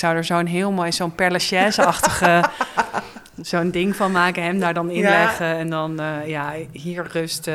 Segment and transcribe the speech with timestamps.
[0.00, 2.44] zou er zo'n heel mooi, zo'n Père achtige
[3.50, 5.56] zo'n ding van maken, hem daar dan inleggen ja.
[5.56, 7.46] en dan, uh, ja, hier rust.
[7.46, 7.54] Uh,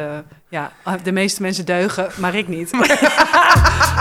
[0.49, 0.71] ja,
[1.03, 2.71] de meeste mensen deugen, maar ik niet.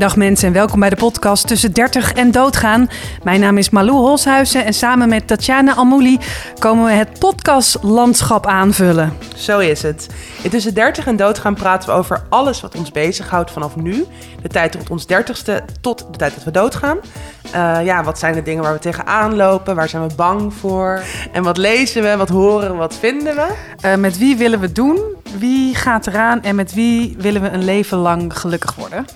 [0.00, 2.88] Dag mensen en welkom bij de podcast Tussen 30 en Doodgaan.
[3.22, 6.18] Mijn naam is Malou Holshuizen en samen met Tatjana Almouli
[6.58, 9.12] komen we het podcastlandschap aanvullen.
[9.36, 10.08] Zo is het.
[10.42, 14.04] In Tussen 30 en Doodgaan praten we over alles wat ons bezighoudt vanaf nu.
[14.42, 16.98] De tijd tot ons dertigste tot de tijd dat we doodgaan.
[17.54, 19.74] Uh, ja, wat zijn de dingen waar we tegenaan lopen?
[19.74, 21.02] Waar zijn we bang voor?
[21.32, 22.16] En wat lezen we?
[22.16, 22.76] Wat horen we?
[22.76, 23.54] Wat vinden we?
[23.84, 25.00] Uh, met wie willen we doen?
[25.38, 26.42] Wie gaat eraan?
[26.42, 29.06] En met wie willen we een leven lang gelukkig worden?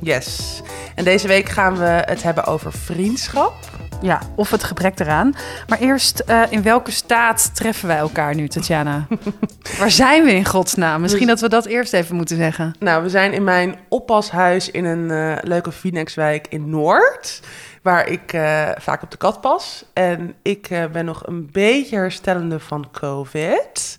[0.00, 0.62] Yes.
[0.94, 3.54] En deze week gaan we het hebben over vriendschap.
[4.00, 5.34] Ja, of het gebrek eraan.
[5.68, 9.06] Maar eerst, uh, in welke staat treffen wij elkaar nu, Tatjana?
[9.78, 11.00] Waar zijn we in godsnaam?
[11.00, 12.74] Misschien dat we dat eerst even moeten zeggen.
[12.78, 17.40] Nou, we zijn in mijn oppashuis in een uh, leuke Phoenixwijk in Noord.
[17.82, 19.84] Waar ik uh, vaak op de kat pas.
[19.92, 23.96] En ik ben nog een beetje herstellende van COVID.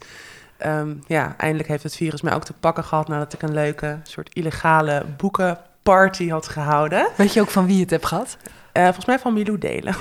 [0.66, 4.00] Um, ja, eindelijk heeft het virus mij ook te pakken gehad nadat ik een leuke
[4.04, 5.58] soort illegale boeken
[5.94, 7.08] party had gehouden.
[7.16, 8.38] Weet je ook van wie het hebt gehad?
[8.74, 9.96] Uh, volgens mij van Milou Delen.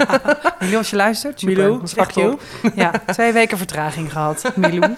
[0.60, 1.42] Milou, als je luistert.
[1.42, 2.38] Milou, fuck you.
[2.74, 4.96] Ja, twee weken vertraging gehad, Milou.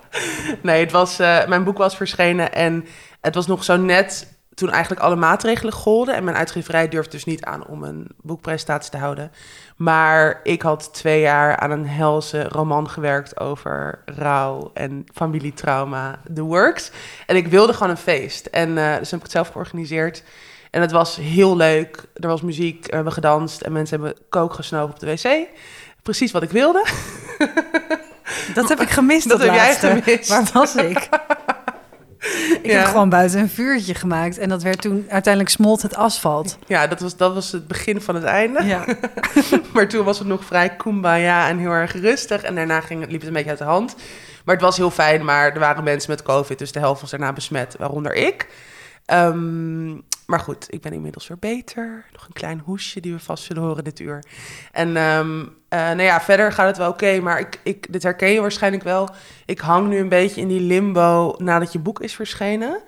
[0.62, 2.86] nee, het was, uh, mijn boek was verschenen en
[3.20, 6.14] het was nog zo net toen eigenlijk alle maatregelen golden.
[6.14, 9.32] En mijn uitgeverij durfde dus niet aan om een boekpresentatie te houden.
[9.76, 16.42] Maar ik had twee jaar aan een helse roman gewerkt over rouw en familietrauma, The
[16.42, 16.90] Works.
[17.26, 18.46] En ik wilde gewoon een feest.
[18.46, 20.22] En uh, dus heb ik het zelf georganiseerd.
[20.70, 22.04] En het was heel leuk.
[22.14, 25.48] Er was muziek, we hebben gedanst en mensen hebben kook gesnoven op de wc.
[26.02, 26.86] Precies wat ik wilde.
[28.54, 29.28] Dat heb ik gemist.
[29.28, 30.28] Dat, dat heb jij gemist.
[30.28, 31.08] Waar was ik?
[32.62, 34.38] Ik heb gewoon buiten een vuurtje gemaakt.
[34.38, 36.58] En dat werd toen uiteindelijk smolt het asfalt.
[36.66, 38.64] Ja, dat was, dat was het begin van het einde.
[38.64, 38.84] Ja.
[39.74, 42.42] maar toen was het nog vrij kumbaya en heel erg rustig.
[42.42, 43.94] En daarna ging, liep het een beetje uit de hand.
[44.44, 45.24] Maar het was heel fijn.
[45.24, 48.46] Maar er waren mensen met COVID, dus de helft was daarna besmet, waaronder ik.
[49.12, 52.04] Um, maar goed, ik ben inmiddels weer beter.
[52.12, 54.24] Nog een klein hoesje die we vast zullen horen dit uur.
[54.72, 57.20] En um, nou ja, verder gaat het wel oké.
[57.20, 59.08] maar ik, ik, dit herken je waarschijnlijk wel.
[59.46, 62.82] Ik hang nu een beetje in die limbo nadat je boek is verschenen.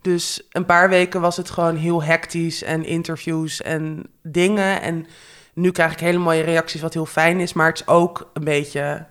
[0.00, 4.82] Dus een paar weken was het gewoon heel hectisch en interviews en dingen.
[4.82, 5.06] En
[5.54, 7.52] nu krijg ik hele mooie reacties, wat heel fijn is.
[7.52, 9.06] Maar het is ook een beetje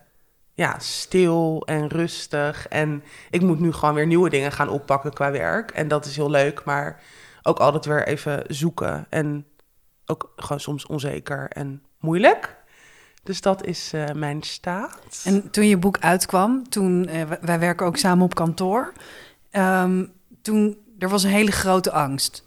[0.59, 2.67] ja, stil en rustig.
[2.67, 5.71] En ik moet nu gewoon weer nieuwe dingen gaan oppakken qua werk.
[5.71, 7.01] En dat is heel leuk, maar
[7.43, 9.05] ook altijd weer even zoeken.
[9.09, 9.45] En
[10.05, 12.55] ook gewoon soms onzeker en moeilijk.
[13.23, 15.21] Dus dat is uh, mijn staat.
[15.23, 18.93] En toen je boek uitkwam, toen uh, wij werken ook samen op kantoor.
[19.51, 22.43] Um, toen er was een hele grote angst.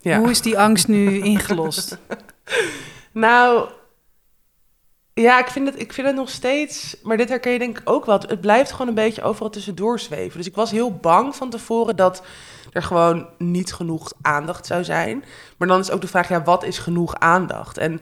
[0.00, 0.18] Ja.
[0.18, 1.98] Hoe is die angst nu ingelost?
[3.12, 3.68] nou,
[5.22, 7.90] ja, ik vind, het, ik vind het nog steeds, maar dit herken je denk ik
[7.90, 8.18] ook wel.
[8.18, 10.38] Het blijft gewoon een beetje overal tussendoor zweven.
[10.38, 12.22] Dus ik was heel bang van tevoren dat
[12.72, 15.24] er gewoon niet genoeg aandacht zou zijn.
[15.56, 17.78] Maar dan is ook de vraag, ja, wat is genoeg aandacht?
[17.78, 18.00] En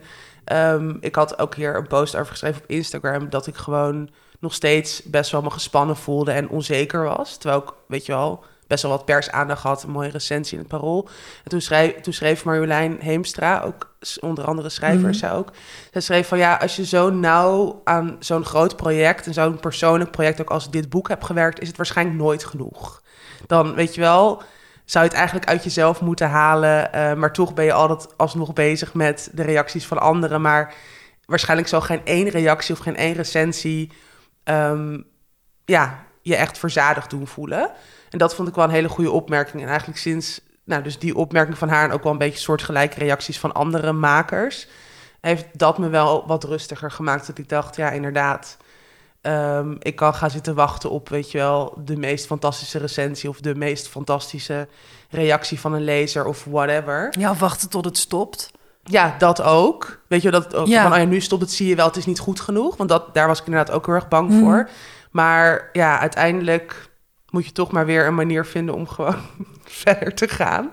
[0.53, 3.29] um, ik had ook hier een post over geschreven op Instagram...
[3.29, 4.09] dat ik gewoon
[4.39, 7.37] nog steeds best wel me gespannen voelde en onzeker was.
[7.37, 9.83] Terwijl ik, weet je wel, best wel wat persaandacht had.
[9.83, 11.09] Een mooie recensie in het Parool.
[11.43, 15.51] En toen schreef, toen schreef Marjolein Heemstra, ook onder andere schrijver, mm zij ook.
[15.91, 19.25] Zij schreef van ja, als je zo nauw aan zo'n groot project...
[19.25, 21.61] en zo'n persoonlijk project ook als dit boek hebt gewerkt...
[21.61, 23.01] is het waarschijnlijk nooit genoeg.
[23.47, 24.41] Dan, weet je wel
[24.85, 26.89] zou je het eigenlijk uit jezelf moeten halen.
[26.95, 30.41] Uh, maar toch ben je altijd alsnog bezig met de reacties van anderen.
[30.41, 30.73] Maar
[31.25, 33.91] waarschijnlijk zal geen één reactie of geen één recensie
[34.43, 35.05] um,
[35.65, 37.71] ja, je echt verzadigd doen voelen.
[38.15, 39.61] En dat vond ik wel een hele goede opmerking.
[39.61, 42.99] En eigenlijk sinds nou, dus die opmerking van haar en ook wel een beetje soortgelijke
[42.99, 44.67] reacties van andere makers,
[45.21, 47.27] heeft dat me wel wat rustiger gemaakt.
[47.27, 48.57] Dat ik dacht, ja, inderdaad
[49.21, 53.39] Um, ik kan gaan zitten wachten op, weet je wel, de meest fantastische recensie of
[53.39, 54.67] de meest fantastische
[55.09, 57.13] reactie van een lezer of whatever.
[57.19, 58.51] Ja, wachten tot het stopt.
[58.83, 59.99] Ja, dat ook.
[60.07, 60.81] Weet je, dat ook ja.
[60.81, 62.77] van, oh ja, nu stopt het, zie je wel, het is niet goed genoeg.
[62.77, 64.57] Want dat, daar was ik inderdaad ook heel erg bang voor.
[64.57, 64.71] Mhm.
[65.11, 66.89] Maar ja, uiteindelijk
[67.35, 69.15] moet je toch maar weer een manier vinden om gewoon
[69.83, 70.71] verder te gaan.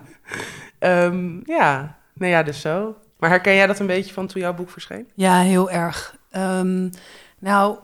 [0.79, 2.95] Um, ja, nou ja, dus zo.
[3.19, 5.07] Maar herken jij dat een beetje van toen jouw boek verscheen?
[5.13, 6.17] Ja, heel erg.
[6.35, 6.89] Um,
[7.39, 7.77] nou,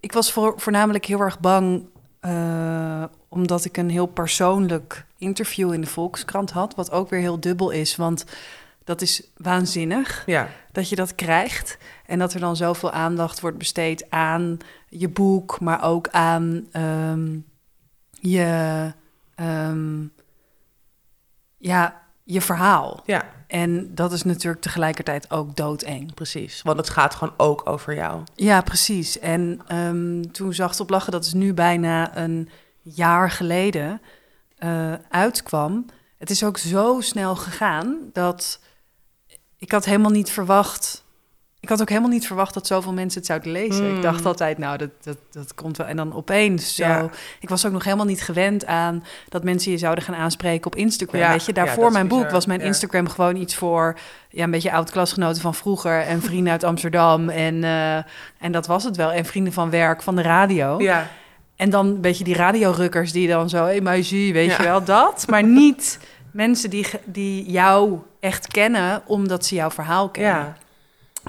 [0.00, 1.88] ik was voor, voornamelijk heel erg bang,
[2.22, 7.40] uh, omdat ik een heel persoonlijk interview in de Volkskrant had, wat ook weer heel
[7.40, 7.96] dubbel is.
[7.96, 8.24] Want
[8.84, 11.78] Dat is waanzinnig Ja, dat je dat krijgt.
[12.06, 17.36] En dat er dan zoveel aandacht wordt besteed aan je boek, maar ook aan ehm,
[18.20, 18.92] je,
[19.34, 20.06] ehm,
[21.56, 23.02] ja, je verhaal.
[23.04, 26.14] ja, En dat is natuurlijk tegelijkertijd ook doodeng.
[26.14, 26.62] precies.
[26.62, 28.22] Want het gaat gewoon ook over jou.
[28.34, 29.18] Ja, precies.
[29.18, 32.48] En ehm, toen Zacht op Lachen, dat is nu bijna een
[32.82, 34.00] jaar geleden,
[34.56, 35.86] eh, uitkwam.
[36.18, 38.60] Het is ook zo snel gegaan dat
[39.56, 41.04] ik had helemaal niet verwacht.
[41.60, 43.86] Ik had ook helemaal niet verwacht dat zoveel mensen het zouden lezen.
[43.86, 43.96] Hmm.
[43.96, 45.86] Ik dacht altijd, nou, dat, dat, dat komt wel.
[45.86, 46.84] En dan opeens zo.
[46.84, 47.10] Ja.
[47.40, 50.76] Ik was ook nog helemaal niet gewend aan dat mensen je zouden gaan aanspreken op
[50.76, 51.20] Instagram.
[51.20, 52.60] Ja, Weet je, daarvoor mijn boek was mijn.
[52.60, 53.98] Instagram gewoon iets voor
[54.30, 57.28] ja, een beetje oud-klasgenoten van vroeger en vrienden uit Amsterdam.
[57.28, 57.96] En, eh,
[58.38, 59.12] en dat was het wel.
[59.12, 60.80] En vrienden van werk, van de radio.
[60.80, 61.08] Ja,
[61.56, 65.24] En dan een beetje die radiorukkers die dan zo, hey meisje, weet je wel, dat.
[65.28, 65.98] Maar niet
[66.30, 70.56] mensen die, die jou echt kennen omdat ze jouw verhaal kennen.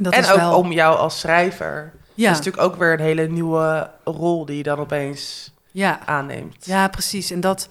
[0.02, 1.92] Dat en is ook wel, om jou als schrijver.
[2.14, 6.00] ja, Dat is natuurlijk ook weer een hele nieuwe rol die je dan opeens ja,
[6.06, 6.66] aanneemt.
[6.66, 7.32] ja, precies.
[7.32, 7.68] En dat,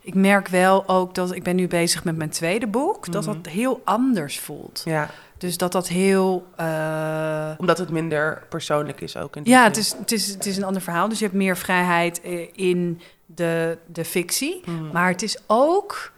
[0.00, 3.34] ik merk wel ook dat ik ben nu bezig met mijn tweede boek, dat Mhm.
[3.42, 4.82] dat heel anders voelt.
[4.84, 5.08] Ja,
[5.38, 6.46] Dus dat dat heel...
[6.56, 9.36] eh, omdat het minder persoonlijk is ook.
[9.36, 11.08] In Ja, het is, het, is, het is een ander verhaal.
[11.08, 14.62] Dus je hebt meer vrijheid eh, in de, de fictie.
[14.64, 14.90] Mhm.
[14.92, 16.12] Maar het is ook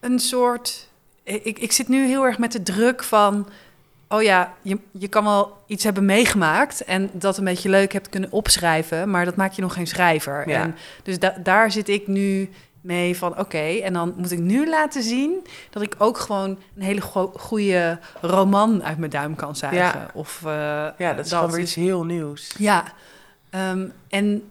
[0.00, 0.88] een soort.
[1.22, 3.48] Ik, ik zit nu heel erg met de druk van.
[4.08, 8.08] Oh ja, je, je kan wel iets hebben meegemaakt en dat een beetje leuk hebt
[8.08, 10.48] kunnen opschrijven, maar dat maakt je nog geen schrijver.
[10.48, 10.60] Ja.
[10.62, 12.50] En dus da- daar zit ik nu
[12.80, 16.82] mee van oké, en dan moet ik nu laten zien dat ik ook gewoon een
[16.82, 19.80] hele go- goede roman uit mijn duim kan zuigen.
[20.00, 20.10] Ja.
[20.14, 20.50] Of, eh,
[20.98, 22.54] ja, dat is gewoon weer iets heel nieuws.
[22.58, 22.84] ja,
[23.50, 24.42] ehm, en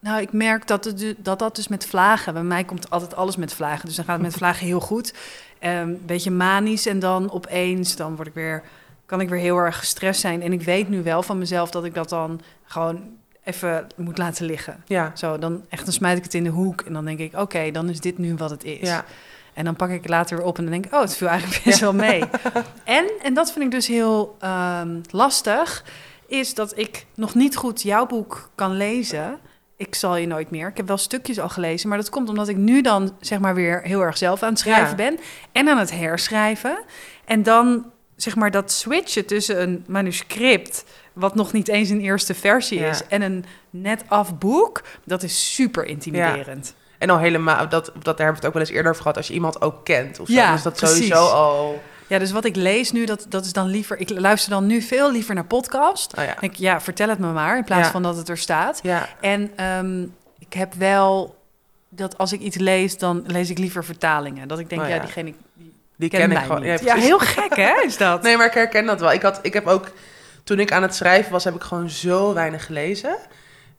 [0.00, 2.32] nou, ik merk dat, het, dat dat dus met vlagen...
[2.32, 5.14] Bij mij komt altijd alles met vlagen, dus dan gaat het met vlagen heel goed.
[5.58, 8.62] Ehm, Een beetje manisch en dan opeens, dan word ik weer,
[9.06, 10.42] kan ik weer heel erg gestrest zijn.
[10.42, 14.46] En ik weet nu wel van mezelf dat ik dat dan gewoon even moet laten
[14.46, 14.82] liggen.
[14.86, 17.36] Ja, Zo, dan echt, dan smijt ik het in de hoek en dan denk ik,
[17.36, 18.88] oké, dan is dit nu wat het is.
[18.88, 19.04] ja.
[19.54, 21.28] En dan pak ik het later weer op en dan denk ik, oh, het viel
[21.28, 22.24] eigenlijk best wel mee.
[22.84, 25.84] en, en dat vind ik dus heel ehm, lastig,
[26.26, 29.38] is dat ik nog niet goed jouw boek kan lezen.
[29.78, 30.68] Ik zal je nooit meer.
[30.68, 33.54] Ik heb wel stukjes al gelezen, maar dat komt omdat ik nu dan zeg maar
[33.54, 34.94] weer heel erg zelf aan het schrijven Ja.
[34.94, 35.18] ben
[35.52, 36.84] en aan het herschrijven.
[37.24, 42.34] En dan zeg maar dat switchen tussen een manuscript, wat nog niet eens een eerste
[42.34, 42.88] versie Ja.
[42.90, 46.74] is, en een net af boek, dat is super intimiderend.
[46.98, 49.16] En al helemaal, dat, dat, daar hebben we het ook wel eens eerder over gehad,
[49.16, 50.32] als je iemand ook kent of zo.
[50.32, 50.96] Ja, dus dat precies.
[50.96, 51.82] sowieso al...
[52.08, 54.00] Ja, dus wat ik lees nu, dat, dat is dan liever...
[54.00, 56.16] Ik luister dan nu veel liever naar podcast.
[56.18, 56.40] Oh ja.
[56.40, 57.90] Ik, ja, vertel het me maar, in plaats Ja.
[57.90, 58.80] van dat het er staat.
[58.82, 60.02] Ja, En ehm,
[60.38, 61.36] ik heb wel
[61.88, 64.48] dat als ik iets lees, dan lees ik liever vertalingen.
[64.48, 64.94] Dat ik denk, Oh ja.
[64.94, 65.00] ja.
[65.00, 66.62] diegene die die ken ik gewoon.
[66.62, 68.22] Ja, Ja, heel gek hè, is dat?
[68.22, 69.12] Nee, maar ik herken dat wel.
[69.12, 69.90] Ik, had, ik heb ook,
[70.44, 73.16] toen ik aan het schrijven was, heb ik gewoon zo weinig gelezen.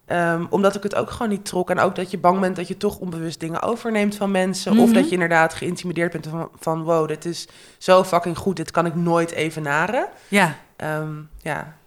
[0.09, 1.69] Ehm, omdat ik het ook gewoon niet trok.
[1.69, 4.71] En ook dat je bang bent dat je toch onbewust dingen overneemt van mensen.
[4.71, 4.93] Of Mhm.
[4.93, 7.47] dat je inderdaad geïntimideerd bent van, van wow, dit is
[7.77, 8.55] zo fucking goed.
[8.55, 10.07] Dit kan ik nooit evenaren.
[10.27, 10.55] Ja.
[10.75, 11.11] Ehm
[11.41, 11.77] ja.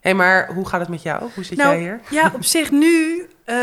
[0.00, 1.30] Hé, hey, maar hoe gaat het met jou?
[1.34, 2.00] Hoe zit Nou, jij hier?
[2.10, 3.56] Ja, op zich nu eh,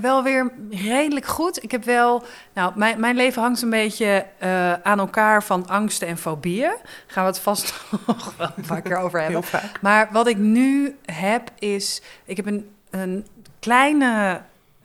[0.00, 1.62] wel weer redelijk goed.
[1.62, 2.22] Ik heb wel...
[2.54, 6.74] Nou, mijn, mijn leven hangt een beetje eh, aan elkaar van angsten en fobieën.
[7.06, 7.74] Gaan we het vast
[8.06, 9.40] nog wel een paar keer over hebben.
[9.40, 9.80] Heel vaak.
[9.80, 13.26] Maar wat ik nu heb is, ik heb een, een
[13.68, 14.42] kleine,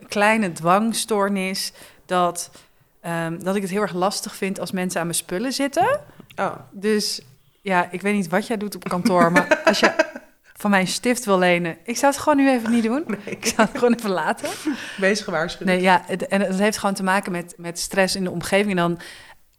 [0.07, 1.71] kleine dwangstoornis
[2.05, 2.51] dat,
[3.01, 5.99] ehm, dat ik het heel erg lastig vind als mensen aan mijn spullen zitten.
[6.35, 7.21] Oh, Dus
[7.61, 9.91] ja, ik weet niet wat jij doet op kantoor, maar als je
[10.53, 13.03] van mij een stift wil lenen, ik zou het gewoon nu even niet doen.
[13.07, 13.19] nee.
[13.25, 14.49] Ik zou het gewoon even laten.
[14.97, 15.67] Wees gewaarschuwd.
[15.67, 18.69] Nee, ja, het, en het heeft gewoon te maken met, met stress in de omgeving.
[18.69, 18.99] En dan,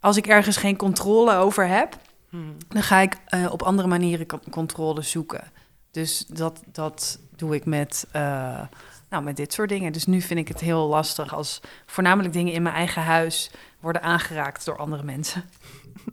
[0.00, 1.97] als ik ergens geen controle over heb,
[2.31, 2.57] Hmm.
[2.69, 5.50] dan ga ik eh, op andere manieren con- controle zoeken.
[5.91, 8.61] Dus dat, dat doe ik met, eh,
[9.11, 9.93] nou, met dit soort dingen.
[9.93, 13.50] Dus nu vind ik het heel lastig als voornamelijk dingen in mijn eigen huis
[13.81, 15.45] worden aangeraakt door andere mensen.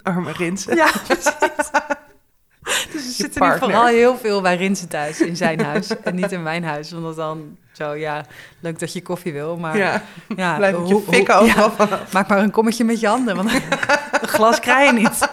[0.04, 0.76] Arme Rinsen.
[0.76, 1.34] Ja, precies.
[2.92, 6.32] Dus er zitten nu vooral heel veel bij Rinsen thuis in zijn huis en niet
[6.32, 6.94] in mijn huis.
[6.94, 8.26] Omdat dan zo, ja,
[8.60, 10.04] leuk dat je koffie wil, maar Ja,
[10.36, 13.54] ja, blijf je fikken overal ja, maak maar een kommetje met je handen, want
[14.22, 15.30] een glas krijg je niet.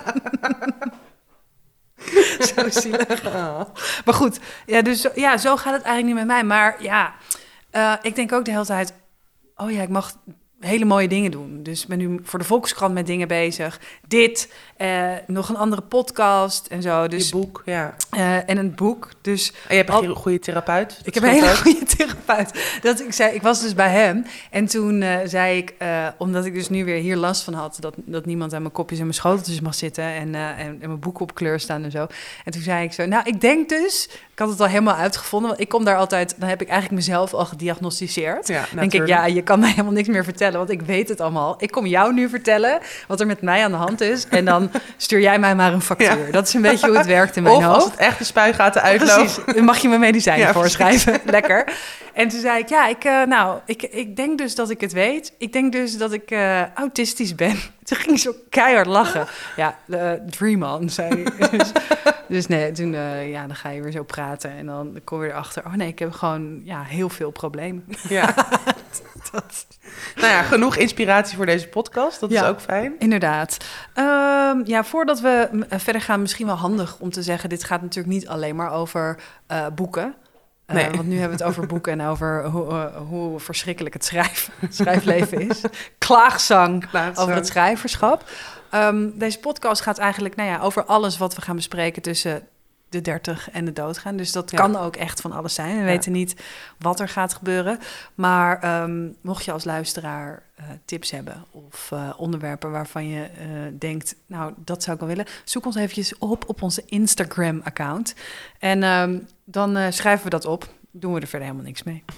[2.54, 3.22] zo zielig.
[4.04, 6.44] Maar goed, ja, dus ja, zo gaat het eigenlijk niet met mij.
[6.44, 7.14] Maar ja,
[7.74, 8.94] eh, ik denk ook de hele tijd...
[9.56, 10.16] Oh ja, ik mag
[10.60, 11.62] hele mooie dingen doen.
[11.62, 13.80] Dus ben nu voor de Volkskrant met dingen bezig.
[14.08, 17.08] Dit, eh, nog een andere podcast en zo.
[17.08, 17.94] Dus, je boek, ja.
[18.10, 19.08] eh, en een boek.
[19.20, 21.00] Dus En je hebt een Al- hele goede therapeut.
[21.04, 22.78] Ik heb een hele goede therapeut.
[22.82, 25.74] Dat ik, zei, ik was dus bij hem en toen eh, zei ik,
[26.18, 28.98] omdat ik dus nu weer hier last van had, dat, dat niemand aan mijn kopjes
[28.98, 32.06] en mijn schoteltjes mag zitten en, en, en mijn boeken op kleur staan en zo.
[32.44, 35.48] En toen zei ik zo, nou ik denk dus, ik had het al helemaal uitgevonden,
[35.48, 38.48] want ik kom daar altijd, dan heb ik eigenlijk mezelf al gediagnosticeerd.
[38.48, 41.20] Ja, denk ik, ja, je kan mij helemaal niks meer vertellen, want ik weet het
[41.20, 41.54] allemaal.
[41.58, 42.78] Ik kom jou nu vertellen
[43.08, 44.63] wat er met mij aan de hand is en dan
[44.96, 46.26] stuur jij mij maar een factuur.
[46.26, 46.30] Ja.
[46.32, 47.74] Dat is een beetje hoe het werkt in mijn Of hoofd.
[47.76, 49.14] als het echt de spuigaten uitloopt.
[49.34, 51.20] Precies, dan mag je me medicijnen Ja, voorschrijven.
[51.24, 51.64] Lekker.
[52.14, 54.92] En toen zei ik, ja, ik, eh, nou, ik, ik denk dus dat ik het
[54.92, 55.32] weet.
[55.38, 57.56] Ik denk dus dat ik eh, autistisch ben.
[57.84, 59.26] Toen ging ze keihard lachen.
[59.56, 61.72] Ja, uh, Dream On, zei dus,
[62.28, 62.92] dus nee, toen,
[63.28, 64.50] ja, dan ga je weer zo praten.
[64.50, 67.84] En dan kom je erachter, oh nee, ik heb gewoon ja, heel veel problemen.
[68.08, 68.34] Ja.
[69.32, 69.66] Dat,
[70.14, 72.20] Nou ja, genoeg inspiratie voor deze podcast.
[72.20, 72.94] Dat is ook fijn.
[72.98, 73.56] Inderdaad.
[73.94, 78.14] Ehm, ja, voordat we verder gaan, misschien wel handig om te zeggen: dit gaat natuurlijk
[78.14, 79.18] niet alleen maar over
[79.74, 80.14] boeken.
[80.66, 80.94] Eh.
[80.94, 84.50] Want nu hebben we het over boeken en over hoe, eh, hoe verschrikkelijk het schrijf,
[84.68, 85.60] schrijfleven is.
[85.98, 88.24] Klaagzang over het schrijverschap.
[88.70, 92.48] Ehm, deze podcast gaat eigenlijk nou ja, over alles wat we gaan bespreken tussen
[92.88, 94.16] de 30 en de doodgaan.
[94.16, 94.56] Dus dat Ja.
[94.56, 95.72] kan ook echt van alles zijn.
[95.74, 95.84] We Ja.
[95.84, 96.42] weten niet
[96.78, 97.78] wat er gaat gebeuren.
[98.14, 103.46] Maar ehm, mocht je als luisteraar eh, tips hebben of eh, onderwerpen waarvan je eh,
[103.78, 108.14] denkt, nou, dat zou ik wel willen, zoek ons eventjes op op onze Instagram-account.
[108.58, 110.68] En ehm, dan schrijven we dat op.
[110.90, 112.04] Doen we er verder helemaal niks mee.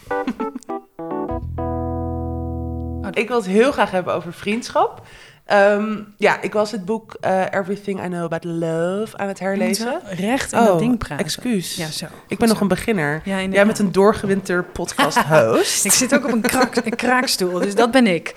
[3.12, 5.06] Ik wil het heel graag hebben over vriendschap.
[5.46, 10.00] Ehm, ja, ik was het boek eh, Everything I Know About Love aan het herlezen.
[10.04, 11.16] Recht in dat ding praten.
[11.18, 11.76] Oh, excuus.
[11.76, 12.06] Ja, zo.
[12.28, 13.20] ik ben nog een beginner.
[13.24, 15.84] Ja, Jij bent een doorgewinter podcast host.
[15.84, 16.44] Ik zit ook op een,
[16.84, 18.34] een kraakstoel, dus dat ben ik.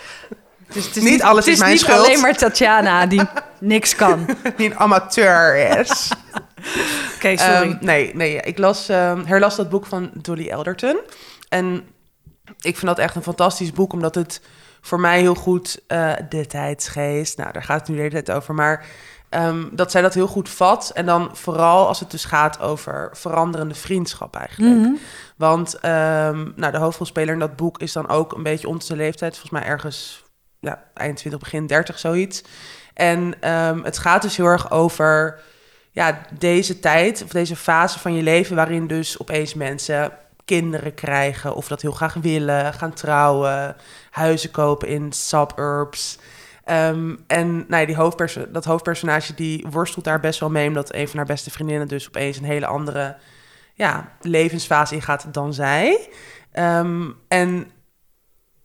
[0.74, 2.06] Dus het is Niet alles het is mijn niet schuld.
[2.06, 3.22] alleen maar Tatjana die
[3.60, 4.22] niks kan.
[4.30, 6.12] Oké, Die een amateur is.
[7.20, 7.36] sorry.
[7.36, 11.00] Ehm, nee, nee, ik las, ehm, herlas dat boek van Dolly Elderton.
[11.50, 11.88] En
[12.46, 14.42] ik vind dat echt een fantastisch boek, omdat het
[14.82, 18.38] voor mij heel goed eh, de tijdsgeest, nou daar gaat het nu de hele tijd
[18.38, 18.86] over, maar
[19.30, 20.92] ehm, dat zij dat heel goed vat.
[20.94, 24.76] En dan vooral als het dus gaat over veranderende vriendschap eigenlijk.
[24.76, 24.94] Mhm.
[25.38, 29.38] Want ehm, nou, de hoofdrolspeler in dat boek is dan ook een beetje onze leeftijd,
[29.38, 30.24] volgens mij ergens
[30.60, 32.44] ja, eind 20, begin 30, zoiets.
[32.94, 35.40] En ehm, het gaat dus heel erg over
[35.92, 40.12] ja, deze tijd of deze fase van je leven waarin dus opeens mensen
[40.50, 43.76] kinderen krijgen of dat heel graag willen, gaan trouwen,
[44.10, 46.20] huizen kopen in suburbs.
[46.64, 50.94] Ehm, en nou ja, die hoofdperso- dat hoofdpersonage die worstelt daar best wel mee, omdat
[50.94, 53.16] een van haar beste vriendinnen dus opeens een hele andere
[53.74, 56.10] ja, levensfase ingaat dan zij.
[56.52, 57.72] Ehm, en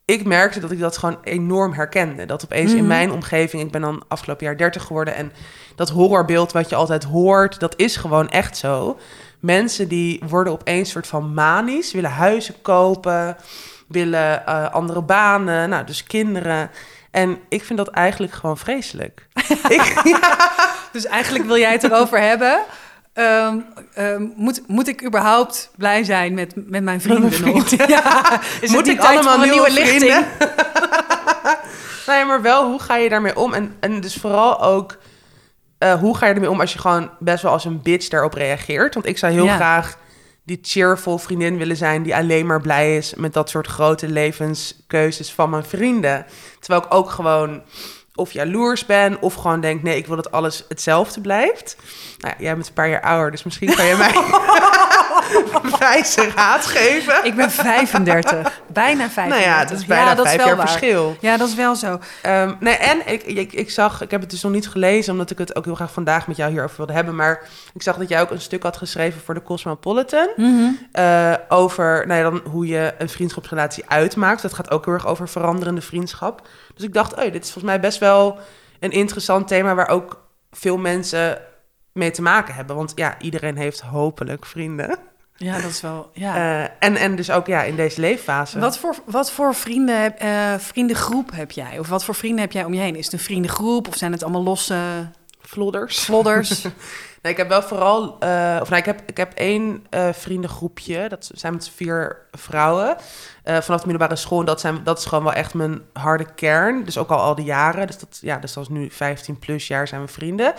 [0.04, 2.26] ik merkte dat ik dat gewoon enorm herkende.
[2.26, 2.86] Dat opeens in Mhm.
[2.86, 5.32] mijn omgeving, ik ben dan afgelopen jaar 30 geworden en
[5.76, 8.98] dat horrorbeeld wat je altijd hoort, dat is gewoon echt zo.
[9.44, 13.36] Mensen die worden opeens soort van manisch, willen huizen kopen,
[13.88, 16.70] willen eh, andere banen, nou dus kinderen.
[17.10, 19.26] En ik vind dat eigenlijk gewoon vreselijk.
[19.68, 20.38] ik, ja,
[20.92, 22.60] Dus eigenlijk wil jij het erover hebben.
[23.12, 23.58] Ehm,
[23.94, 27.70] ehm, moet, moet ik überhaupt blij zijn met, met mijn vrienden nog?
[27.86, 30.24] Ja, is Moet ik allemaal een nieuwe, lichting?
[32.06, 33.54] nee, maar wel, hoe ga je daarmee om?
[33.54, 34.98] En, en dus vooral ook,
[35.78, 38.35] eh, hoe ga je ermee om als je gewoon best wel als een bitch daarop
[38.35, 38.95] reageert?
[38.95, 39.54] Want ik zou heel Ja.
[39.57, 39.99] graag
[40.43, 42.02] die cheerful vriendin willen zijn...
[42.02, 46.26] die alleen maar blij is met dat soort grote levenskeuzes van mijn vrienden.
[46.61, 47.62] Terwijl ik ook gewoon
[48.14, 49.21] of jaloers ben...
[49.21, 51.76] of gewoon denk, nee, ik wil dat alles hetzelfde blijft.
[52.18, 54.12] Nou ja, jij bent een paar jaar ouder, dus misschien kan je mij...
[55.78, 57.25] wijze raad geven.
[57.25, 59.25] Ik ben 35, bijna 35.
[59.26, 60.68] Nou ja, dat is bijna dat vijf wel jaar waar.
[60.68, 61.16] verschil.
[61.21, 61.99] Ja, dat is wel zo.
[62.23, 65.30] Ehm, nee, en ik, ik, ik zag, ik heb het dus nog niet gelezen, omdat
[65.30, 67.16] ik het ook heel graag vandaag met jou hierover wilde hebben.
[67.16, 70.28] Maar ik zag dat jij ook een stuk had geschreven voor de Cosmopolitan.
[70.37, 70.71] Mhm.
[70.92, 74.42] eh, over nou ja, dan hoe je een vriendschapsrelatie uitmaakt.
[74.42, 76.49] Dat gaat ook heel erg over veranderende vriendschap.
[76.75, 78.38] Dus ik dacht, oh, dit is volgens mij best wel
[78.81, 81.38] een interessant thema waar ook veel mensen
[81.93, 82.76] mee te maken hebben.
[82.76, 84.99] Want ja, iedereen heeft hopelijk vrienden.
[85.37, 86.11] Ja, dat is wel.
[86.12, 86.37] Ja.
[86.64, 88.59] Eh, en, en dus ook ja, in deze leeffase.
[88.59, 91.78] Wat voor, wat voor vrienden, heb- eh, vriendengroep heb jij?
[91.78, 92.97] Of wat voor vrienden heb jij om je heen?
[92.97, 95.99] Is het een vriendengroep of zijn het allemaal losse Vlodders.
[96.00, 96.64] vlodders?
[97.25, 101.09] Nee, ik heb wel vooral, eh, of nee, ik heb, ik heb één eh, vriendengroepje.
[101.09, 102.97] Dat zijn met vier vrouwen
[103.43, 104.40] eh, vanaf de middelbare school.
[104.40, 106.85] En dat, zijn, dat is gewoon wel echt mijn harde kern.
[106.85, 107.87] Dus ook al al die jaren.
[107.87, 110.54] Dus dat, ja, dus dat is nu 15 plus jaar zijn we vrienden.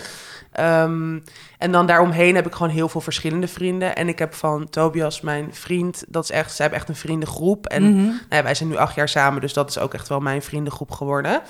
[0.52, 1.20] Ehm,
[1.58, 3.96] en dan daaromheen heb ik gewoon heel veel verschillende vrienden.
[3.96, 7.68] En ik heb van Tobias, mijn vriend, dat is echt, zij hebben echt een vriendengroep.
[7.68, 8.06] En Mhm.
[8.06, 10.42] nou ja, wij zijn nu acht jaar samen, dus dat is ook echt wel mijn
[10.42, 11.42] vriendengroep geworden.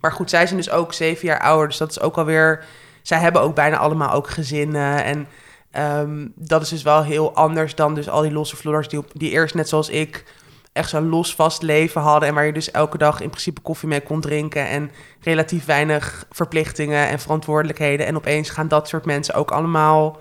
[0.00, 2.64] Maar goed, zij zijn dus ook zeven jaar ouder, dus dat is ook alweer...
[3.04, 5.26] Zij hebben ook bijna allemaal ook gezinnen en
[5.70, 9.30] ehm, dat is dus wel heel anders dan dus al die losse vlodders die, die
[9.30, 10.24] eerst net zoals ik
[10.72, 13.88] echt zo'n los vast leven hadden en waar je dus elke dag in principe koffie
[13.88, 18.06] mee kon drinken en relatief weinig verplichtingen en verantwoordelijkheden.
[18.06, 20.20] En opeens gaan dat soort mensen ook allemaal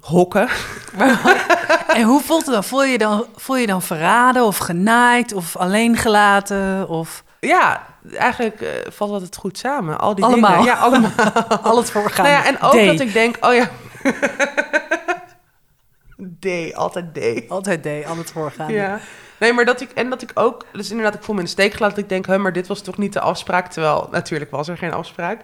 [0.00, 0.48] hokken.
[1.94, 2.64] En hoe voelt het dan?
[2.64, 6.88] Voel je dan, voel je dan verraden of genaaid of alleen gelaten?
[6.88, 7.82] Of Ja,
[8.12, 9.98] eigenlijk eh, valt dat het goed samen.
[9.98, 10.50] Al die Allemaal.
[10.50, 10.64] dingen.
[10.64, 11.10] Ja, allemaal.
[11.62, 12.24] al het voorgaan?
[12.24, 12.86] Nou ja, en ook D.
[12.86, 13.70] dat ik denk, oh ja.
[16.40, 17.48] D, altijd D.
[17.50, 18.72] Altijd D, al het voorgaan.
[18.72, 19.00] Ja.
[19.38, 21.52] Nee, maar dat ik, en dat ik ook, dus inderdaad, ik voel me in de
[21.52, 21.94] steek gelaten.
[21.94, 23.70] Dat ik denk, hè, maar dit was toch niet de afspraak?
[23.70, 25.40] Terwijl, natuurlijk was er geen afspraak.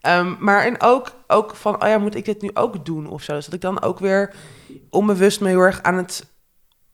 [0.00, 3.22] Ehm, maar en ook, ook van, oh ja, moet ik dit nu ook doen of
[3.22, 3.32] zo?
[3.32, 4.34] Dus dat ik dan ook weer
[4.90, 6.31] onbewust me heel erg aan het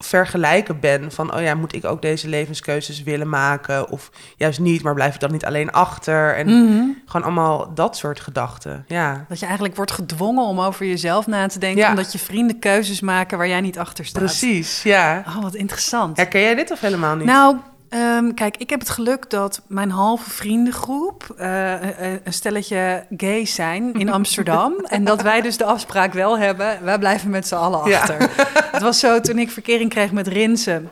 [0.03, 1.11] vergelijken ben.
[1.11, 3.89] Van, oh ja, moet ik ook deze levenskeuzes willen maken?
[3.89, 6.35] Of juist niet, maar blijf ik dan niet alleen achter?
[6.35, 6.83] En Mhm.
[7.05, 8.85] gewoon allemaal dat soort gedachten.
[8.87, 11.81] Ja, Dat je eigenlijk wordt gedwongen om over jezelf na te denken...
[11.81, 11.89] Ja.
[11.89, 14.23] omdat je vrienden keuzes maken waar jij niet achter staat.
[14.23, 14.83] precies.
[14.83, 15.23] Ja.
[15.27, 16.17] Oh, wat interessant.
[16.17, 17.25] Herken jij dit of helemaal niet?
[17.25, 17.57] Nou,
[17.89, 23.55] ehm, kijk, ik heb het geluk dat mijn halve vriendengroep eh, een- een stelletje gays
[23.55, 24.73] zijn in Amsterdam.
[24.85, 27.99] en dat wij dus de afspraak wel hebben, wij blijven met z'n allen Ja.
[27.99, 28.29] achter.
[28.71, 30.89] Het was zo, toen ik verkering kreeg met Rinsen...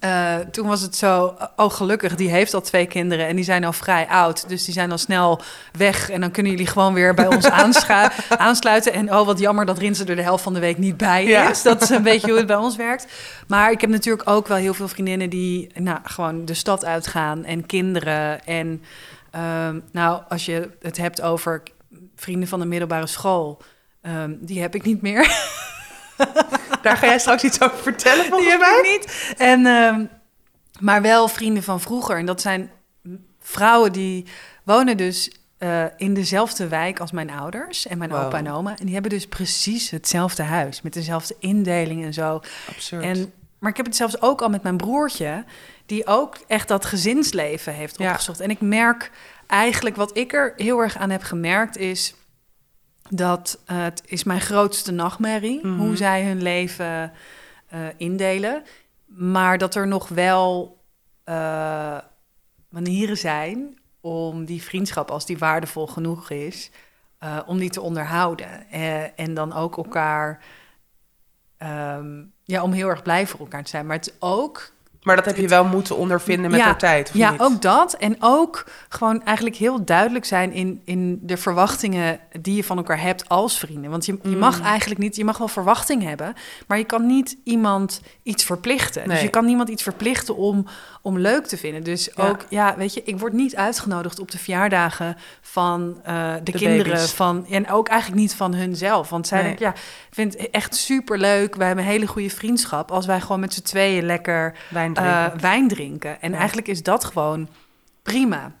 [0.00, 3.64] eh, toen was het zo, oh gelukkig, die heeft al twee kinderen en die zijn
[3.64, 4.48] al vrij oud.
[4.48, 5.40] Dus die zijn al snel
[5.72, 8.92] weg en dan kunnen jullie gewoon weer bij ons aanscha- aansluiten.
[8.92, 11.50] En oh, wat jammer dat Rinsen er de helft van de week niet bij Ja.
[11.50, 11.62] is.
[11.62, 13.06] Dat is een beetje hoe het bij ons werkt.
[13.46, 17.44] Maar ik heb natuurlijk ook wel heel veel vriendinnen die nou, gewoon de stad uitgaan
[17.44, 18.44] en kinderen.
[18.44, 18.82] En
[19.30, 21.62] ehm, nou, als je het hebt over
[22.16, 23.62] vrienden van de middelbare school,
[24.02, 25.30] ehm, die heb ik niet meer.
[26.82, 28.78] Daar ga jij straks iets over vertellen, Die volgens heb mij.
[28.94, 29.34] ik niet.
[29.38, 30.04] En, ehm,
[30.80, 32.16] maar wel vrienden van vroeger.
[32.18, 32.70] En dat zijn
[33.40, 34.26] vrouwen die
[34.64, 38.24] wonen dus eh, in dezelfde wijk als mijn ouders en mijn Wow.
[38.24, 38.70] opa en oma.
[38.78, 42.40] En die hebben dus precies hetzelfde huis met dezelfde indeling en zo.
[42.68, 43.02] Absurd.
[43.02, 45.44] En, maar ik heb het zelfs ook al met mijn broertje,
[45.86, 48.10] die ook echt dat gezinsleven heeft Ja.
[48.10, 48.40] opgezocht.
[48.40, 49.10] En ik merk
[49.46, 52.14] eigenlijk, wat ik er heel erg aan heb gemerkt, is
[53.14, 55.78] dat het is mijn grootste nachtmerrie, Mhm.
[55.78, 57.12] hoe zij hun leven
[57.68, 58.62] eh, indelen.
[59.06, 60.80] Maar dat er nog wel
[61.24, 61.98] eh,
[62.68, 66.70] manieren zijn om die vriendschap, als die waardevol genoeg is,
[67.18, 68.70] eh, om die te onderhouden.
[69.16, 70.44] En dan ook elkaar,
[71.56, 73.86] ehm, ja, om heel erg blij voor elkaar te zijn.
[73.86, 77.10] Maar het is ook Maar dat heb je wel moeten ondervinden met Ja, de tijd,
[77.14, 77.40] ja, niet?
[77.40, 77.94] ook dat.
[77.94, 83.00] En ook gewoon eigenlijk heel duidelijk zijn in, in de verwachtingen die je van elkaar
[83.00, 83.90] hebt als vrienden.
[83.90, 84.64] Want je, je mag Mm.
[84.64, 86.34] eigenlijk niet, je mag wel verwachting hebben,
[86.66, 89.08] maar je kan niet iemand iets verplichten.
[89.08, 90.66] Dus je kan niemand iets verplichten om,
[91.02, 91.84] om leuk te vinden.
[91.84, 92.28] Dus Ja.
[92.28, 96.52] ook, ja, weet je, ik word niet uitgenodigd op de verjaardagen van eh, de, De
[96.52, 96.92] kinderen.
[96.92, 97.10] baby's.
[97.12, 99.08] Van, en ook eigenlijk niet van hunzelf.
[99.10, 99.46] Want zij Nee.
[99.46, 101.54] denken, ja, ik vind het echt super leuk.
[101.56, 102.90] Wij hebben een hele goede vriendschap.
[102.90, 105.40] Als wij gewoon met z'n tweeën lekker Wijn eh, drinken.
[105.40, 106.20] wijn drinken.
[106.22, 106.36] En Ja.
[106.38, 107.48] eigenlijk is dat gewoon
[108.02, 108.52] prima.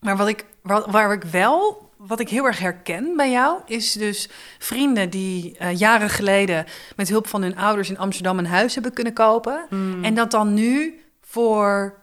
[0.00, 3.92] Maar wat ik, waar, waar ik wel, wat ik heel erg herken bij jou, is
[3.92, 6.64] dus vrienden die eh, jaren geleden
[6.96, 9.66] met hulp van hun ouders in Amsterdam een huis hebben kunnen kopen.
[9.70, 10.04] Mm.
[10.04, 11.98] En dat dan nu voor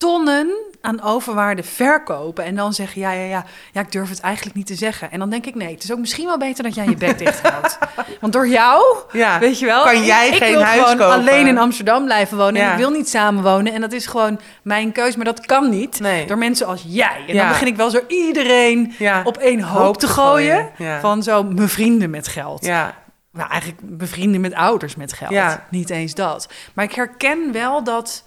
[0.00, 0.48] tonnen
[0.80, 2.44] aan overwaarde verkopen.
[2.44, 5.10] En dan zeggen, ja, ja, ja, ja, ik durf het eigenlijk niet te zeggen.
[5.10, 7.18] En dan denk ik, nee, het is ook misschien wel beter dat jij je bek
[7.18, 7.78] dicht houdt.
[8.20, 9.38] Want door jou ja.
[9.38, 9.82] Weet je wel?
[9.84, 11.14] Kan jij ik, ik geen wil huis gewoon kopen?
[11.14, 12.60] alleen in Amsterdam blijven wonen.
[12.60, 12.72] En Ja.
[12.72, 13.72] ik wil niet samenwonen.
[13.72, 15.16] En dat is gewoon mijn keus.
[15.16, 16.26] Maar dat kan niet Nee.
[16.26, 17.24] door mensen als jij.
[17.26, 17.40] En Ja.
[17.40, 19.20] dan begin ik wel zo iedereen ja.
[19.24, 20.68] op één hoop, Hoop te te gooien.
[21.00, 22.64] Van zo mijn vrienden met geld.
[22.64, 22.98] ja.
[23.32, 25.30] Nou, eigenlijk bevrienden met ouders met geld.
[25.30, 25.66] Ja.
[25.70, 26.48] Niet eens dat.
[26.74, 28.24] Maar ik herken wel dat,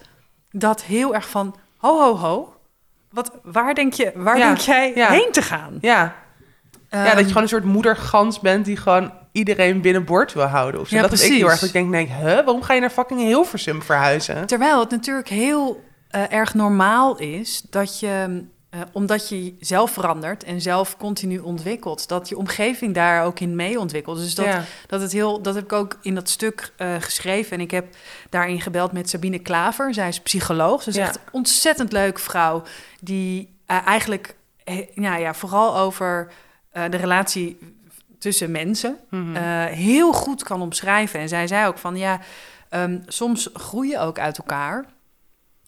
[0.52, 1.56] dat heel erg van...
[1.84, 2.54] Ho, ho, ho.
[3.12, 4.46] Wat, waar denk, je, waar Ja.
[4.46, 5.10] denk jij Ja.
[5.10, 5.78] heen te gaan?
[5.82, 6.16] Ja.
[6.90, 10.82] ja, dat Ehm, je gewoon een soort moedergans bent die gewoon iedereen binnenboord wil houden.
[10.82, 10.96] Of zo.
[10.96, 11.42] Ja, dat is ik precies.
[11.44, 11.60] heel erg.
[11.60, 14.46] Dat ik denk, nee, huh, waarom ga je naar fucking Hilversum verhuizen?
[14.46, 18.44] Terwijl het natuurlijk heel eh, erg normaal is dat je,
[18.74, 23.56] eh, omdat je zelf verandert en zelf continu ontwikkelt, dat je omgeving daar ook in
[23.56, 24.18] mee ontwikkelt.
[24.18, 24.64] Dus dat, ja.
[24.88, 27.52] dat het heel, dat heb ik ook in dat stuk eh, geschreven.
[27.58, 27.96] En ik heb
[28.30, 29.94] daarin gebeld met Sabine Klaver.
[29.94, 30.84] Zij is psycholoog.
[30.84, 31.02] Ze is Ja.
[31.04, 32.64] echt een ontzettend leuke vrouw
[33.00, 36.32] die eh, eigenlijk, eh, ja, ja, vooral over
[36.90, 37.58] de relatie
[38.20, 39.36] tussen mensen Mhm.
[39.66, 41.20] heel goed kan omschrijven.
[41.20, 42.20] En zij zei ook van ja,
[42.70, 44.86] ehm, soms groeien ook uit elkaar.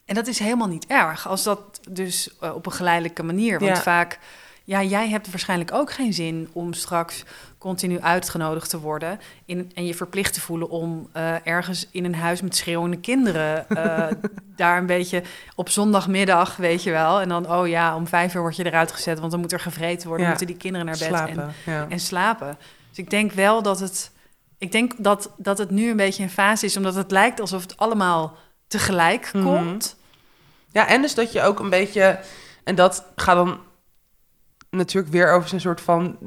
[0.06, 3.60] En dat is helemaal niet erg, als dat dus eh, op een geleidelijke manier.
[3.60, 3.82] Want Ja.
[3.82, 4.20] vaak,
[4.63, 7.24] ja, jij hebt waarschijnlijk ook geen zin om straks
[7.58, 12.15] continu uitgenodigd te worden in, en je verplicht te voelen om eh, ergens in een
[12.15, 14.08] huis met schreeuwende kinderen eh,
[14.56, 15.24] daar een beetje
[15.56, 17.22] op zondagmiddag, weet je wel.
[17.22, 19.60] En dan, oh ja, om vijf uur word je eruit gezet, want dan moet er
[19.60, 20.30] gevreten worden, Ja.
[20.32, 21.38] moeten die kinderen naar bed.
[21.38, 21.86] En, ja.
[21.89, 22.58] en slapen.
[22.89, 24.12] Dus ik denk wel dat het.
[24.58, 27.62] Ik denk dat, dat het nu een beetje een fase is, omdat het lijkt alsof
[27.62, 28.38] het allemaal
[28.78, 29.44] tegelijk Mhm.
[29.44, 29.96] komt.
[30.72, 32.20] Ja, en dus dat je ook een beetje...
[32.64, 33.60] En dat gaat dan
[34.70, 36.18] natuurlijk weer over zo'n soort van...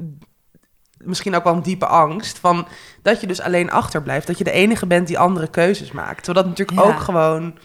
[0.97, 2.37] Misschien ook wel een diepe angst.
[2.39, 2.67] Van
[3.01, 4.27] dat je dus alleen achterblijft.
[4.27, 6.23] Dat je de enige bent die andere keuzes maakt.
[6.23, 6.93] Terwijl dat natuurlijk Ja.
[6.93, 7.57] ook gewoon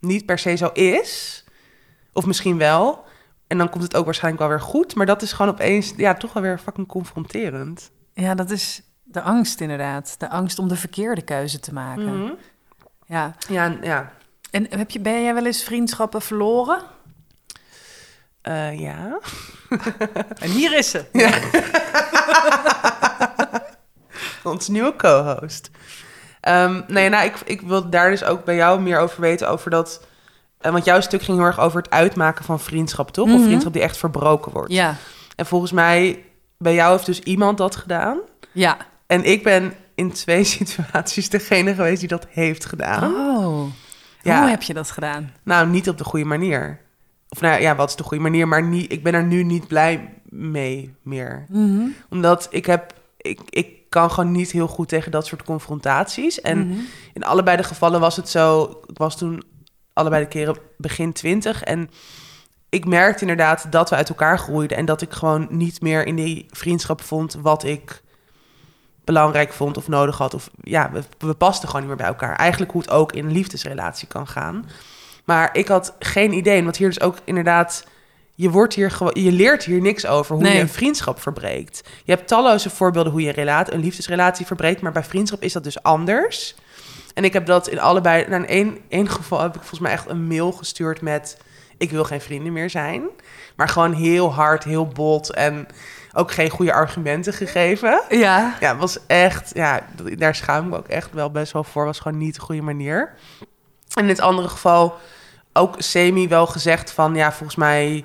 [0.00, 1.44] niet per se zo is.
[2.12, 3.04] Of misschien wel.
[3.46, 4.94] En dan komt het ook waarschijnlijk wel weer goed.
[4.94, 7.90] Maar dat is gewoon opeens ja, toch wel weer fucking confronterend.
[8.14, 10.14] Ja, dat is de angst inderdaad.
[10.18, 12.18] De angst om de verkeerde keuze te maken.
[12.22, 12.32] Mhm.
[13.06, 13.34] Ja.
[13.48, 14.12] Ja, ja.
[14.50, 16.82] En heb je, ben jij wel eens vriendschappen verloren?
[18.42, 19.18] Eh, ja.
[20.38, 21.04] En hier is ze.
[24.44, 25.70] Onze nieuwe co-host.
[26.40, 29.48] Ehm, nee, nou, ik, ik wil daar dus ook bij jou meer over weten.
[29.48, 30.06] Over dat.
[30.60, 33.26] eh, want jouw stuk ging heel erg over het uitmaken van vriendschap, toch?
[33.28, 33.42] Of Mhm.
[33.44, 34.72] vriendschap die echt verbroken wordt.
[34.72, 34.96] Ja.
[35.36, 36.24] En volgens mij,
[36.58, 38.18] bij jou heeft dus iemand dat gedaan.
[38.52, 38.76] Ja.
[39.06, 43.14] En ik ben in twee situaties degene geweest die dat heeft gedaan.
[43.14, 43.64] Oh.
[44.22, 44.40] Ja.
[44.40, 45.30] Hoe heb je dat gedaan?
[45.42, 46.80] Nou, niet op de goede manier.
[47.28, 48.48] Of nou ja, wat is de goede manier?
[48.48, 51.44] Maar niet, ik ben er nu niet blij mee meer.
[51.48, 51.82] Mhm.
[52.10, 52.94] Omdat ik heb.
[53.16, 56.40] Ik, ik kan gewoon niet heel goed tegen dat soort confrontaties.
[56.40, 56.78] En Mhm.
[57.14, 58.62] in allebei de gevallen was het zo.
[58.86, 59.42] Ik was toen
[59.92, 61.62] allebei de keren begin twintig.
[61.62, 61.90] En
[62.68, 64.76] ik merkte inderdaad dat we uit elkaar groeiden.
[64.76, 68.02] En dat ik gewoon niet meer in die vriendschap vond wat ik
[69.12, 70.34] belangrijk vond of nodig had.
[70.34, 72.36] Of ja, we, we pasten gewoon niet meer bij elkaar.
[72.36, 74.68] Eigenlijk hoe het ook in een liefdesrelatie kan gaan.
[75.24, 76.62] Maar ik had geen idee.
[76.62, 77.86] Want hier dus ook inderdaad.
[78.34, 80.54] Je, wordt hier je leert hier niks over hoe Nee.
[80.54, 81.88] je een vriendschap verbreekt.
[82.04, 84.80] Je hebt talloze voorbeelden hoe je een, relatie, een liefdesrelatie verbreekt.
[84.80, 86.54] Maar bij vriendschap is dat dus anders.
[87.14, 88.24] En ik heb dat in allebei...
[88.28, 91.36] Nou, in één, één geval heb ik volgens mij echt een mail gestuurd met...
[91.78, 93.02] Ik wil geen vrienden meer zijn.
[93.56, 95.66] Maar gewoon heel hard, heel bot en
[96.12, 98.02] ook geen goede argumenten gegeven.
[98.08, 98.56] Ja.
[98.60, 99.50] Ja, was echt...
[99.54, 99.80] Ja,
[100.16, 101.84] daar schaam ik me ook echt wel best wel voor.
[101.84, 103.14] was gewoon niet de goede manier.
[103.94, 104.94] En in het andere geval
[105.52, 107.14] ook semi wel gezegd van...
[107.14, 108.04] Ja, volgens mij...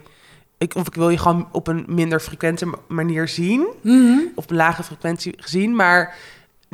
[0.58, 4.18] Ik, of ik wil je gewoon op een minder frequente ma- manier zien Mhm.
[4.36, 6.16] op een lage frequentie gezien, maar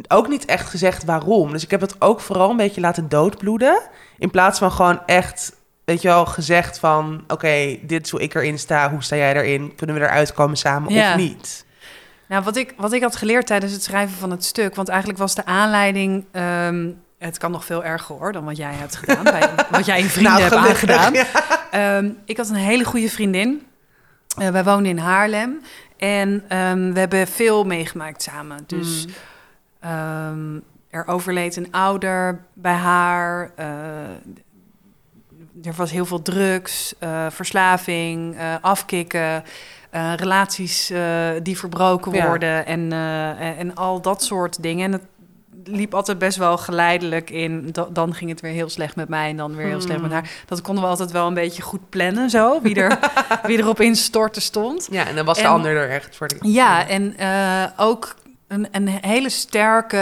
[0.08, 1.52] ook niet echt gezegd waarom.
[1.52, 3.82] Dus ik heb het ook vooral een beetje laten doodbloeden.
[4.18, 7.24] In plaats van gewoon echt, weet je wel, gezegd van...
[7.28, 9.76] oké, dit is hoe ik erin sta, hoe sta jij erin?
[9.76, 11.12] Kunnen we eruit komen samen Ja.
[11.12, 11.66] of niet?
[12.28, 15.20] Nou, wat ik, wat ik had geleerd tijdens het schrijven van het stuk, want eigenlijk
[15.20, 16.26] was de aanleiding.
[16.32, 19.24] ehm, het kan nog veel erger hoor dan wat jij hebt gedaan.
[19.24, 21.14] bij, wat jij je vrienden Nou, hebt aangedaan.
[21.14, 21.26] ja.
[21.72, 23.66] Ehm, ik had een hele goede vriendin.
[24.38, 25.62] Eh, wij woonden in Haarlem.
[25.98, 28.64] En ehm, we hebben veel meegemaakt samen.
[28.68, 29.14] Dus Mm.
[29.80, 33.52] ehm, er overleed een ouder bij haar.
[33.56, 33.68] eh,
[35.64, 39.44] er was heel veel drugs, eh, verslaving, eh, afkicken,
[39.90, 40.92] eh, relaties
[41.44, 42.28] die verbroken Ja.
[42.28, 42.92] worden en,
[43.40, 44.86] en, en al dat soort dingen.
[44.86, 45.02] En het
[45.64, 47.70] liep altijd best wel geleidelijk in.
[47.72, 50.12] Da- dan ging het weer heel slecht met mij en dan weer heel slecht met
[50.12, 50.20] Hmm.
[50.20, 50.30] haar.
[50.46, 52.62] Dat konden we altijd wel een beetje goed plannen, zo.
[52.62, 53.00] Wie, er,
[53.48, 54.88] wie erop instorten stond.
[54.92, 56.28] ja, en dan was de ander er echt voor.
[56.28, 56.36] De...
[56.42, 57.16] Ja, en
[57.78, 58.16] ook
[58.52, 59.98] een, een hele sterke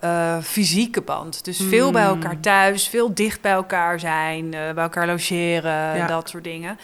[0.00, 1.44] eh, fysieke band.
[1.44, 2.08] Dus veel bij Mm.
[2.08, 6.06] elkaar thuis, veel dicht bij elkaar zijn, eh, bij elkaar logeren, Ja.
[6.06, 6.78] dat soort dingen.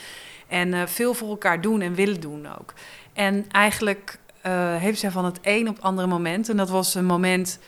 [0.48, 2.74] En eh, veel voor elkaar doen en willen doen ook.
[3.12, 4.18] En eigenlijk
[4.78, 7.58] heeft zij van het een op het andere moment, en dat was een moment,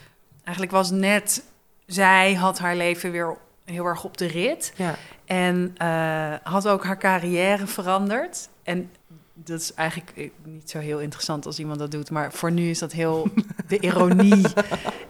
[0.45, 1.43] eigenlijk was net,
[1.87, 4.73] zij had haar leven weer heel erg op de rit.
[4.77, 4.95] Ja.
[5.25, 5.75] En
[6.43, 8.49] had ook haar carrière veranderd.
[8.63, 8.91] En
[9.45, 12.11] dat is eigenlijk eh, niet zo heel interessant als iemand dat doet.
[12.11, 13.29] Maar voor nu is dat heel.
[13.69, 14.47] De ironie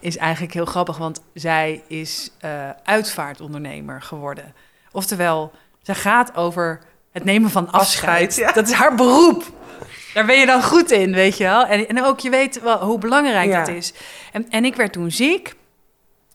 [0.01, 0.97] is eigenlijk heel grappig.
[0.97, 4.55] Want zij is eh, uitvaartondernemer geworden.
[4.93, 6.81] Oftewel, zij gaat over
[7.13, 8.27] het nemen van afscheid.
[8.27, 8.53] Afscheid, ja.
[8.53, 9.45] Dat is haar beroep.
[10.15, 11.67] Daar ben je dan goed in, weet je wel.
[11.67, 13.59] En, en ook je weet wel hoe belangrijk Ja.
[13.65, 13.93] dat is.
[14.33, 15.55] En, en ik werd toen ziek.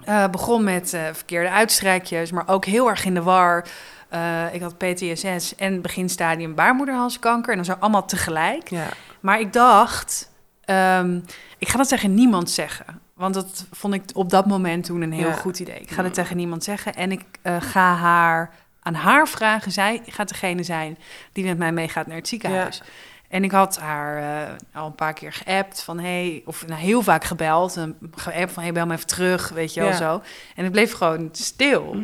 [0.03, 3.65] Eh, begon met verkeerde uitstrijkjes, maar ook heel erg in de war.
[4.11, 7.51] Eh, ik had PTSS en beginstadium baarmoederhalskanker.
[7.51, 8.69] En dat zo allemaal tegelijk.
[8.69, 8.87] Ja.
[9.19, 10.31] Maar ik dacht,
[10.65, 11.19] ehm,
[11.57, 12.85] ik ga dat tegen niemand zeggen.
[13.13, 15.33] Want dat vond ik op dat moment toen een heel Ja.
[15.33, 15.79] goed idee.
[15.79, 16.11] Ik ga dat Mm.
[16.11, 16.93] tegen niemand zeggen.
[16.93, 19.71] En ik eh, ga haar aan haar vragen.
[19.71, 20.97] Zij gaat degene zijn
[21.31, 22.81] die met mij meegaat naar het ziekenhuis.
[23.29, 27.01] En ik had haar eh, al een paar keer geappt van hey, of nou, heel
[27.01, 27.77] vaak gebeld.
[27.77, 29.95] En geappt van hey, bel me even terug, weet je wel Ja.
[29.95, 30.21] zo.
[30.55, 31.95] En het bleef gewoon stil.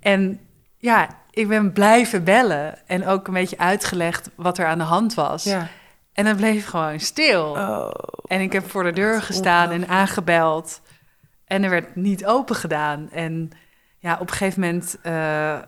[0.00, 0.40] En
[0.78, 5.14] ja, ik ben blijven bellen en ook een beetje uitgelegd wat er aan de hand
[5.14, 5.44] was.
[5.44, 5.68] Ja.
[6.12, 7.44] En het bleef gewoon stil.
[7.50, 7.90] Oh.
[8.26, 10.80] En ik heb voor de deur gestaan en aangebeld.
[11.44, 13.10] En er werd niet open gedaan.
[13.10, 13.50] En
[13.98, 15.62] ja, op een gegeven moment eh, eh,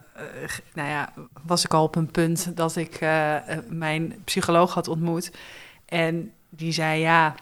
[0.75, 1.13] nou ja,
[1.47, 3.37] was ik al op een punt dat ik eh,
[3.69, 5.33] mijn psycholoog had ontmoet.
[5.87, 7.35] En die zei, ja,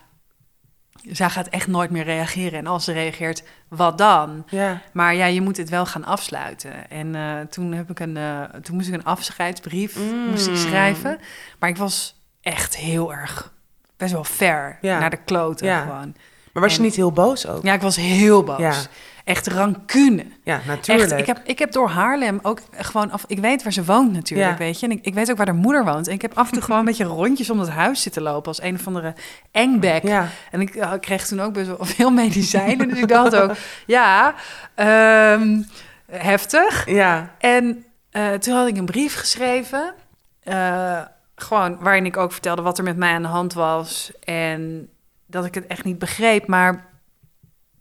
[1.11, 2.59] zij gaat echt nooit meer reageren.
[2.59, 4.45] En als ze reageert, wat dan?
[4.49, 4.81] Ja.
[4.93, 6.91] Maar ja, je moet het wel gaan afsluiten.
[6.91, 10.29] En eh, toen, heb ik een, eh, toen moest ik een afscheidsbrief Mm.
[10.31, 11.19] moest ik schrijven.
[11.59, 13.53] Maar ik was echt heel erg,
[13.97, 14.99] best wel ver Ja.
[14.99, 15.81] naar de kloten Ja.
[15.81, 16.15] gewoon.
[16.53, 17.63] Maar was je niet heel boos ook?
[17.63, 18.89] Ja, ik was heel boos.
[19.29, 20.25] Echt rancune.
[20.43, 21.11] Ja, natuurlijk.
[21.11, 23.25] Echt, ik, heb, ik heb door Haarlem ook gewoon af.
[23.27, 24.57] Ik weet waar ze woont natuurlijk, Ja.
[24.57, 24.87] weet je.
[24.87, 26.07] En ik, ik weet ook waar haar moeder woont.
[26.09, 28.49] En ik heb af en toe gewoon een beetje rondjes om het huis zitten lopen
[28.49, 29.15] als een of andere
[29.51, 30.03] engbek.
[30.03, 30.29] Ja.
[30.51, 32.89] En ik eh, kreeg toen ook best wel veel medicijnen.
[32.89, 33.53] dus ik dacht ook,
[33.87, 34.35] ja,
[34.75, 35.63] ehm,
[36.11, 36.91] heftig.
[36.91, 37.35] Ja.
[37.39, 39.95] En eh, toen had ik een brief geschreven.
[40.43, 41.01] eh,
[41.37, 44.11] gewoon waarin ik ook vertelde wat er met mij aan de hand was.
[44.25, 44.89] En
[45.27, 46.47] dat ik het echt niet begreep.
[46.47, 46.85] Maar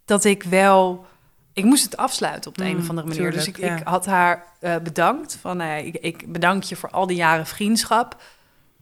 [0.04, 1.06] dat ik wel.
[1.58, 3.30] Ik moest het afsluiten op de Mm, een of andere manier.
[3.30, 3.76] dus ik, ja.
[3.76, 5.38] ik had haar eh, bedankt.
[5.40, 8.16] Van ja, ik, ik bedank je voor al die jaren vriendschap.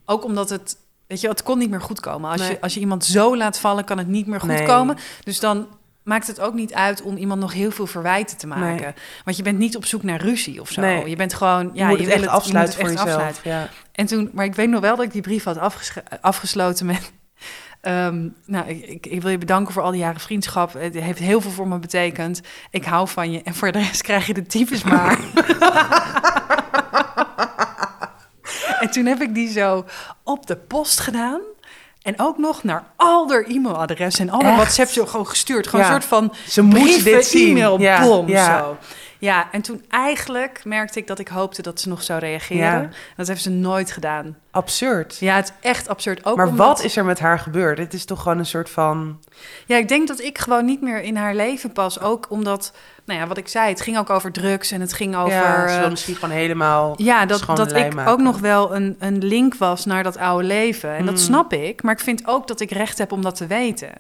[0.05, 0.77] Ook omdat het.
[1.07, 2.31] Weet je, het kon niet meer goed komen.
[2.31, 2.51] Als, Nee.
[2.51, 4.67] je, als je iemand zo laat vallen, kan het niet meer goed Nee.
[4.67, 4.97] komen.
[5.25, 5.67] Dus dan
[6.03, 8.83] maakt het ook niet uit om iemand nog heel veel verwijten te maken.
[8.83, 8.93] Nee.
[9.25, 10.81] Want je bent niet op zoek naar ruzie of zo.
[10.81, 11.09] Nee.
[11.09, 11.71] Je bent gewoon...
[11.73, 13.09] Je Ja, moet je het wil echt moet afsluiten het voor jezelf.
[13.09, 13.51] afsluiten.
[13.51, 13.69] Ja.
[13.93, 15.59] En toen, maar ik weet nog wel dat ik die brief had
[16.21, 17.12] afgesloten met...
[17.87, 20.72] ehm, nou, ik, ik, wil je bedanken voor al die jaren vriendschap.
[20.72, 22.40] Het heeft heel veel voor me betekend.
[22.70, 23.42] Ik hou van je.
[23.42, 25.18] En voor de rest krijg je de tyfus maar.
[28.81, 29.85] en toen heb ik die zo
[30.22, 31.40] op de post gedaan.
[32.03, 34.57] En ook nog naar al haar e-mailadres en al haar?
[34.57, 35.66] WhatsApp gewoon gestuurd.
[35.66, 35.94] Gewoon Ja.
[35.94, 37.57] een soort van Ze brieven, dit zien.
[37.57, 38.59] e-mailbom Ja, ja.
[38.59, 38.77] zo.
[39.27, 42.81] Ja, en toen eigenlijk merkte ik dat ik hoopte dat ze nog zou reageren.
[42.83, 42.89] Ja.
[43.17, 44.37] Dat heeft ze nooit gedaan.
[44.51, 45.17] Absurd.
[45.19, 46.25] Ja, het is echt absurd.
[46.25, 47.79] Ook maar omdat- wat is er met haar gebeurd?
[47.79, 49.21] Het is toch gewoon een soort van...
[49.67, 52.01] Ja, ik denk dat ik gewoon niet meer in haar leven pas.
[52.01, 52.73] Ook omdat,
[53.05, 55.33] nou ja, wat ik zei, het ging ook over drugs en het ging over...
[55.33, 56.95] ja, ze eh, misschien gewoon helemaal...
[57.03, 58.12] ja, dat, dat ik maken.
[58.12, 60.91] ook nog wel een, een link was naar dat oude leven.
[60.97, 61.21] En dat Mm.
[61.21, 61.83] snap ik.
[61.83, 63.91] Maar ik vind ook dat ik recht heb om dat te weten.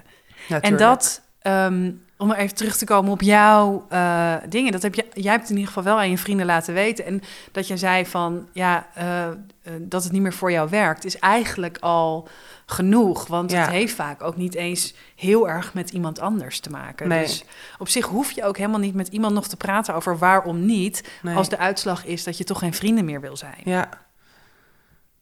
[0.48, 4.94] Ja, En dat, ehm, om even terug te komen op jouw eh, dingen, dat heb
[4.94, 7.04] je, jij hebt in ieder geval wel aan je vrienden laten weten.
[7.04, 9.34] En dat je zei van, ja, eh, eh,
[9.80, 12.28] dat het niet meer voor jou werkt, is eigenlijk al
[12.66, 13.26] genoeg.
[13.26, 13.60] Want Ja.
[13.60, 17.08] het heeft vaak ook niet eens heel erg met iemand anders te maken.
[17.08, 17.22] Nee.
[17.22, 17.44] Dus
[17.78, 21.08] op zich hoef je ook helemaal niet met iemand nog te praten over waarom niet,
[21.22, 21.36] Nee.
[21.36, 23.60] als de uitslag is dat je toch geen vrienden meer wil zijn.
[23.64, 23.88] Ja.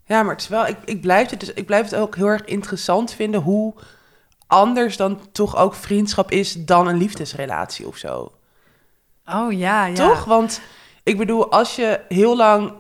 [0.07, 0.66] Ja, maar het is wel...
[0.66, 3.40] Ik, ik, blijf het dus, ik blijf het ook heel erg interessant vinden...
[3.40, 3.74] hoe
[4.55, 6.53] anders dan toch ook vriendschap is...
[6.53, 8.33] dan een liefdesrelatie of zo.
[9.27, 9.95] Oh ja, ja.
[9.95, 10.25] Toch?
[10.25, 10.61] Want
[11.03, 12.73] ik bedoel, als je heel lang...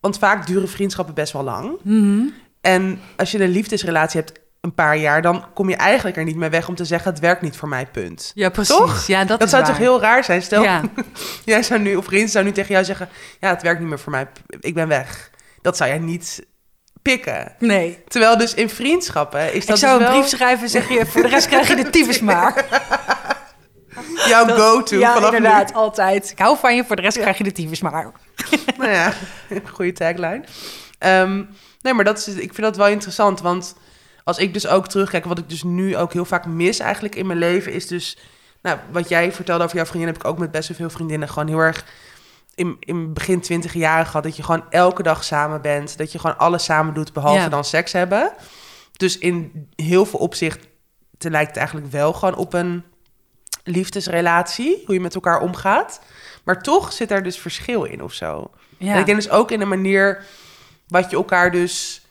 [0.00, 1.76] Want vaak duren vriendschappen best wel lang.
[1.82, 2.20] Mhm.
[2.60, 5.22] En als je een liefdesrelatie hebt een paar jaar...
[5.22, 7.10] dan kom je eigenlijk er niet mee weg om te zeggen...
[7.10, 8.32] het werkt niet voor mij, punt.
[8.34, 8.76] Ja, precies.
[8.76, 9.06] Toch?
[9.06, 9.70] Ja, dat, Dat, zou waar.
[9.70, 10.42] toch heel raar zijn?
[10.42, 10.82] Stel, Ja.
[11.44, 13.08] jij zou nu, of vriend zou nu tegen jou zeggen...
[13.40, 14.28] ja, het werkt niet meer voor mij,
[14.60, 15.30] ik ben weg.
[15.62, 16.46] Dat zou jij niet
[17.02, 17.54] pikken.
[17.58, 18.02] Nee.
[18.08, 21.06] Terwijl dus in vriendschappen is dat ik zou dus een brief schrijven en zeg je,
[21.06, 22.64] voor de rest krijg je de tyfus maar.
[24.28, 26.30] jouw go-to Ja, vanaf inderdaad, altijd.
[26.30, 28.10] Ik hou van je, voor de rest krijg je de tyfus maar.
[28.78, 29.12] Nou ja,
[29.74, 30.44] goede tagline.
[30.98, 31.44] Ehm,
[31.80, 33.76] nee, maar dat is, ik vind dat wel interessant, want
[34.24, 35.24] als ik dus ook terugkijk...
[35.24, 37.72] wat ik dus nu ook heel vaak mis eigenlijk in mijn leven...
[37.72, 38.18] is dus,
[38.62, 40.08] nou, wat jij vertelde over jouw vriendin...
[40.08, 41.84] heb ik ook met best wel veel vriendinnen gewoon heel erg...
[42.60, 45.98] In, in begin twintig jaren gehad, dat je gewoon elke dag samen bent.
[45.98, 47.48] Dat je gewoon alles samen doet, behalve Ja.
[47.48, 48.32] dan seks hebben.
[48.92, 50.68] Dus in heel veel opzichten
[51.18, 52.84] lijkt het eigenlijk wel gewoon op een
[53.64, 54.82] liefdesrelatie.
[54.86, 56.00] Hoe je met elkaar omgaat.
[56.44, 58.50] Maar toch zit er dus verschil in of zo.
[58.78, 58.92] Ja.
[58.92, 60.24] En ik denk dus ook in de manier
[60.88, 62.04] wat je elkaar dus...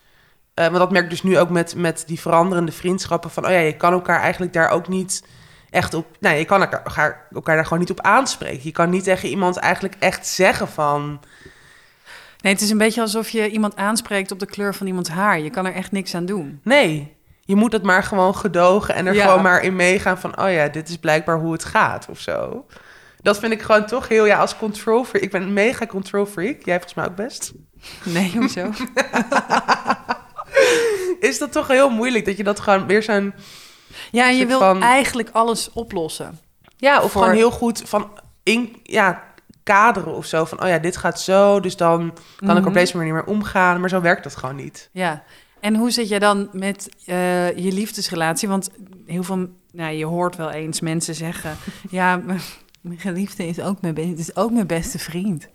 [0.54, 3.30] want dat merk ik dus nu ook met, met die veranderende vriendschappen.
[3.30, 5.24] Van, oh ja, je kan elkaar eigenlijk daar ook niet
[5.70, 6.06] echt op...
[6.20, 8.60] Nee, je kan elkaar, elkaar, daar gewoon niet op aanspreken.
[8.64, 11.20] Je kan niet tegen iemand eigenlijk echt zeggen van...
[12.40, 15.40] Nee, het is een beetje alsof je iemand aanspreekt op de kleur van iemands haar.
[15.40, 16.60] Je kan er echt niks aan doen.
[16.64, 19.26] Nee, je moet het maar gewoon gedogen en er Ja.
[19.26, 20.40] gewoon maar in meegaan van...
[20.40, 22.66] oh ja, dit is blijkbaar hoe het gaat of zo.
[23.22, 25.22] Dat vind ik gewoon toch heel, ja, als control freak.
[25.24, 26.64] Ik ben een mega control freak.
[26.64, 27.52] Jij volgens mij ook best.
[28.04, 28.70] Nee, hoezo?
[31.20, 33.34] Is dat toch heel moeilijk dat je dat gewoon weer zo'n...
[34.10, 36.38] Ja, en je soort wil van- eigenlijk alles oplossen.
[36.76, 38.10] Ja, of Voor- gewoon heel goed van
[38.42, 39.22] in, ja,
[39.62, 40.44] kaderen of zo.
[40.44, 42.68] Van, oh ja, dit gaat zo, dus dan kan ik Mhm.
[42.68, 43.80] op deze manier meer omgaan.
[43.80, 44.88] Maar zo werkt dat gewoon niet.
[44.92, 45.22] Ja,
[45.60, 48.48] En hoe zit jij dan met eh, je liefdesrelatie?
[48.48, 48.70] Want
[49.06, 51.56] heel veel, nou, je hoort wel eens mensen zeggen:
[51.90, 52.16] Ja,
[52.80, 55.48] mijn geliefde is ook mijn, is ook mijn beste vriend.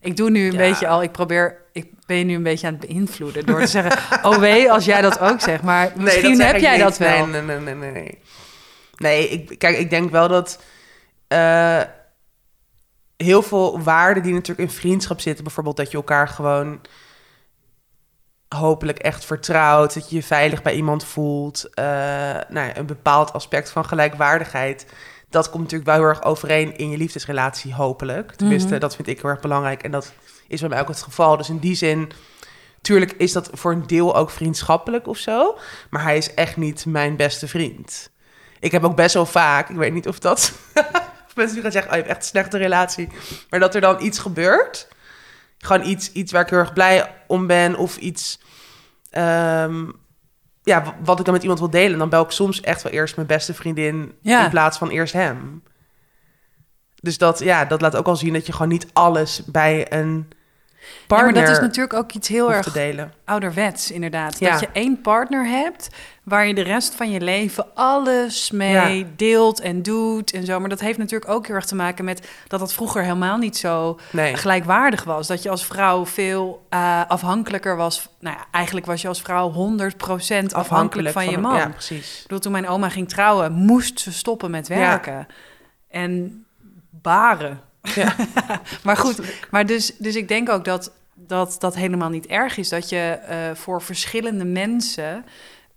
[0.00, 0.58] Ik doe nu een Ja.
[0.58, 3.98] beetje al, ik probeer, ik ben nu een beetje aan het beïnvloeden door te zeggen:
[4.30, 5.62] Oh wee, als jij dat ook zegt.
[5.62, 6.80] Maar misschien heb jij niet.
[6.82, 7.26] dat wel.
[7.26, 7.90] Nee, nee, nee, nee.
[7.92, 8.18] Nee,
[8.96, 10.62] nee ik, kijk, ik denk wel dat
[11.28, 11.80] eh,
[13.16, 16.80] heel veel waarden die natuurlijk in vriendschap zitten, bijvoorbeeld dat je elkaar gewoon
[18.48, 21.84] hopelijk echt vertrouwt, dat je je veilig bij iemand voelt, eh,
[22.48, 24.86] nou ja, een bepaald aspect van gelijkwaardigheid.
[25.30, 28.34] Dat komt natuurlijk wel heel erg overeen in je liefdesrelatie, hopelijk.
[28.34, 28.78] Tenminste, Mhm.
[28.80, 29.82] dat vind ik heel erg belangrijk.
[29.82, 30.12] En dat
[30.48, 31.36] is bij mij ook het geval.
[31.36, 32.10] Dus in die zin,
[32.80, 35.58] tuurlijk is dat voor een deel ook vriendschappelijk of zo.
[35.90, 38.10] Maar hij is echt niet mijn beste vriend.
[38.60, 40.52] Ik heb ook best wel vaak, ik weet niet of dat...
[41.26, 43.08] of mensen die gaan zeggen, oh, je hebt echt een slechte relatie.
[43.50, 44.88] Maar dat er dan iets gebeurt.
[45.58, 47.76] Gewoon iets, iets waar ik heel erg blij om ben.
[47.76, 48.40] Of iets,
[49.10, 49.84] ehm,
[50.70, 51.98] ja, wat ik dan met iemand wil delen.
[51.98, 54.44] Dan bel ik soms echt wel eerst mijn beste vriendin Ja.
[54.44, 55.62] in plaats van eerst hem.
[57.02, 60.28] Dus dat, ja, dat laat ook al zien dat je gewoon niet alles bij een
[61.08, 63.12] Ja, maar dat is natuurlijk ook iets heel erg delen.
[63.24, 64.38] ouderwets, inderdaad.
[64.38, 64.50] Ja.
[64.50, 65.88] Dat je één partner hebt
[66.22, 69.04] waar je de rest van je leven alles mee Ja.
[69.16, 70.60] deelt en doet en zo.
[70.60, 73.56] Maar dat heeft natuurlijk ook heel erg te maken met dat dat vroeger helemaal niet
[73.56, 74.36] zo Nee.
[74.36, 75.26] gelijkwaardig was.
[75.26, 78.08] Dat je als vrouw veel eh, afhankelijker was.
[78.20, 81.56] Nou ja, eigenlijk was je als vrouw 100% afhankelijk, van, je man.
[81.56, 82.16] Ja, precies.
[82.16, 85.26] Ik bedoel, toen mijn oma ging trouwen, moest ze stoppen met werken.
[85.88, 86.44] En
[86.90, 87.60] baren.
[87.82, 88.14] Ja.
[88.84, 92.68] maar goed, maar dus, dus ik denk ook dat, dat dat helemaal niet erg is.
[92.68, 95.24] Dat je eh, voor verschillende mensen...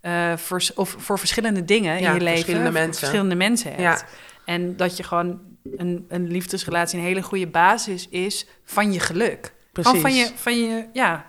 [0.00, 2.34] eh, vers- of voor verschillende dingen Ja, in je leven...
[2.34, 2.94] verschillende mensen.
[2.98, 4.00] verschillende mensen hebt.
[4.00, 4.06] Ja.
[4.44, 5.40] En dat je gewoon
[5.76, 6.98] een, een liefdesrelatie...
[6.98, 9.52] een hele goede basis is van je geluk.
[9.72, 10.00] Precies.
[10.00, 11.26] Van je, van je, ja,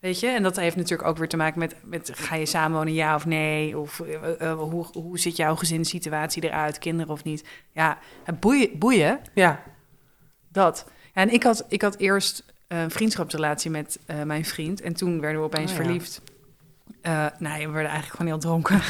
[0.00, 0.26] weet je.
[0.26, 3.26] En dat heeft natuurlijk ook weer te maken met, met ga je samenwonen, ja of
[3.26, 3.78] nee?
[3.78, 4.00] Of
[4.38, 7.44] eh, hoe, hoe ziet jouw gezinssituatie eruit, kinderen of niet?
[7.72, 9.62] Ja, het boeien, boeien Ja,
[10.52, 10.84] dat.
[11.14, 14.80] Ja, en ik had, ik had eerst een vriendschapsrelatie met eh, mijn vriend.
[14.80, 15.82] En toen werden we opeens Oh, ja.
[15.84, 16.20] verliefd.
[17.02, 18.80] Eh nee, we werden eigenlijk gewoon heel dronken.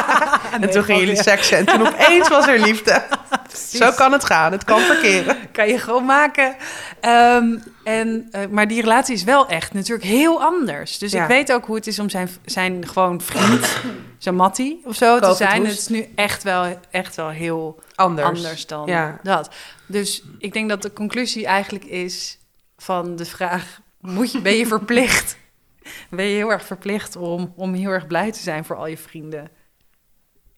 [0.60, 3.02] en toen gingen jullie seksen en toen opeens was er liefde.
[3.56, 5.36] Zo kan het gaan, het kan verkeren.
[5.52, 6.56] kan je gewoon maken.
[7.00, 10.98] Ehm, en, eh, maar die relatie is wel echt natuurlijk heel anders.
[10.98, 11.22] Dus Ja.
[11.22, 13.76] ik weet ook hoe het is om zijn, zijn gewoon vriend,
[14.18, 15.64] zijn mattie of zo te Koop zijn.
[15.66, 18.26] Het is nu echt wel, echt wel heel Anders.
[18.28, 19.18] anders dan Ja.
[19.22, 19.50] dat.
[19.86, 22.38] Dus ik denk dat de conclusie eigenlijk is
[22.76, 23.80] van de vraag...
[24.00, 25.36] Moet je, ben je verplicht?
[26.10, 28.98] Ben je heel erg verplicht om, om heel erg blij te zijn voor al je
[28.98, 29.48] vrienden?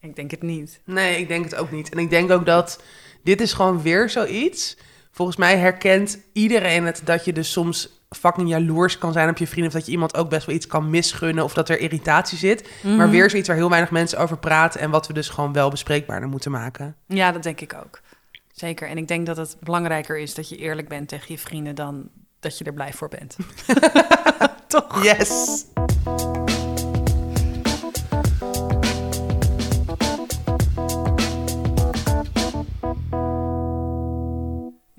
[0.04, 0.80] Ik denk het niet.
[0.84, 1.88] Nee, ik denk het ook niet.
[1.88, 2.82] En ik denk ook dat
[3.22, 4.76] dit is gewoon weer zoiets.
[5.10, 9.46] Volgens mij herkent iedereen het dat je dus soms fucking jaloers kan zijn op je
[9.46, 9.66] vrienden.
[9.66, 11.44] Of dat je iemand ook best wel iets kan misgunnen.
[11.44, 12.68] Of dat er irritatie zit.
[12.82, 12.96] Mhm.
[12.96, 14.80] Maar weer zoiets waar heel weinig mensen over praten.
[14.80, 16.96] En wat we dus gewoon wel bespreekbaarder moeten maken.
[17.06, 18.00] Ja, dat denk ik ook.
[18.52, 18.88] Zeker.
[18.88, 22.08] En ik denk dat het belangrijker is dat je eerlijk bent tegen je vrienden dan
[22.40, 23.36] dat je er blij voor bent.
[24.66, 25.04] Toch?
[25.04, 25.64] Yes!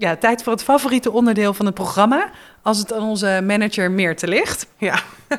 [0.06, 2.30] Ja, tijd voor het favoriete onderdeel van het programma.
[2.62, 4.68] Als het aan onze manager meer te ligt.
[4.78, 5.00] Ja.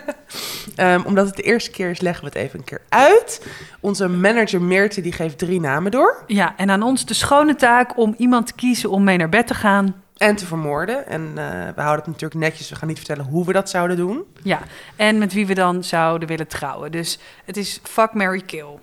[0.77, 3.47] Ehm, omdat het de eerste keer is, leggen we het even een keer uit.
[3.81, 6.25] Onze manager Meerte die geeft drie namen door.
[6.27, 9.47] Ja, en aan ons de schone taak om iemand te kiezen om mee naar bed
[9.47, 10.03] te gaan.
[10.17, 11.07] En te vermoorden.
[11.07, 11.35] En eh,
[11.75, 12.69] we houden het natuurlijk netjes.
[12.69, 14.25] We gaan niet vertellen hoe we dat zouden doen.
[14.43, 14.61] Ja,
[14.97, 16.93] en met wie we dan zouden willen trouwen.
[16.93, 18.79] Dus het is fuck, Mary kill.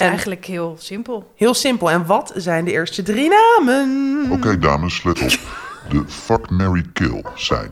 [0.00, 1.32] Het is En- eigenlijk heel simpel.
[1.36, 1.90] Heel simpel.
[1.90, 4.26] En wat zijn de eerste drie namen?
[4.30, 5.28] Oké dames, let op.
[5.88, 7.70] De Fuck, Mary Kill zijn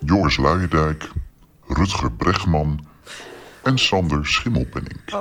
[0.00, 1.08] Joris Luijendijk,
[1.66, 2.86] Rutger Bregman
[3.62, 5.00] en Sander Schimmelpenning.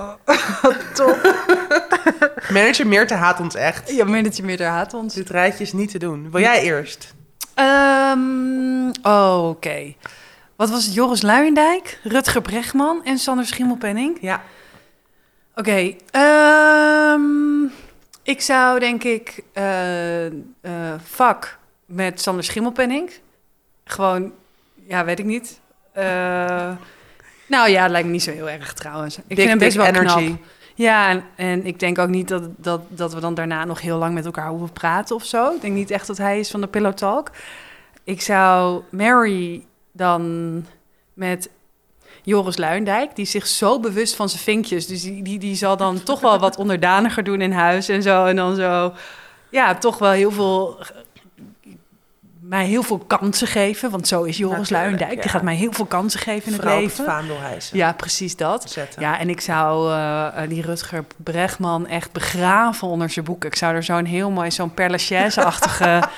[2.53, 3.91] Manager Meerte haat ons echt.
[3.95, 5.13] Ja, manager meer daar haat ons.
[5.13, 6.31] Dit rijtje is niet te doen.
[6.31, 7.13] Wil jij eerst?
[7.53, 9.93] Ehm, oh, oké.
[10.55, 10.93] Wat was het?
[10.93, 14.17] Joris Luijendijk, Rutger Bregman en Sander Schimmelpenning?
[14.21, 14.41] Ja.
[15.58, 17.63] Oké, ehm,
[18.24, 19.63] ik zou denk ik eh,
[21.04, 23.12] fuck met Sander Schimmelpenning.
[23.84, 24.32] Gewoon,
[24.88, 25.60] ja, weet ik niet.
[25.91, 26.72] Eh,
[27.48, 29.17] nou ja, lijkt me niet zo heel erg trouwens.
[29.28, 30.26] Ik vind hem best wel energy.
[30.26, 30.39] knap.
[30.76, 33.98] Ja, en, en ik denk ook niet dat, dat, dat we dan daarna nog heel
[33.98, 35.54] lang met elkaar hoeven praten of zo.
[35.54, 37.32] Ik denk niet echt dat hij is van de Pillow Talk.
[38.04, 40.65] Ik zou Mary dan
[41.13, 41.50] met
[42.28, 44.88] Joris Luindijk, die zich zo bewust van zijn vinkjes.
[44.88, 48.26] Dus die, die, die zal dan toch wel wat onderdaniger doen in huis en zo.
[48.26, 48.94] En dan zo,
[49.50, 50.80] ja, toch wel heel veel
[52.40, 53.90] mij heel veel kansen geven.
[53.90, 55.22] Want zo is Joris Natuurlijk, Luijendijk.
[55.22, 57.06] Die gaat mij heel veel kansen geven in het leven.
[57.74, 58.70] Ja, precies dat.
[58.70, 59.02] Zetten.
[59.02, 63.50] Ja, en ik zou eh, die Rutger Bregman echt begraven onder zijn boeken.
[63.50, 66.10] Ik zou er zo'n heel mooi, zo'n Père Lachaise-achtige...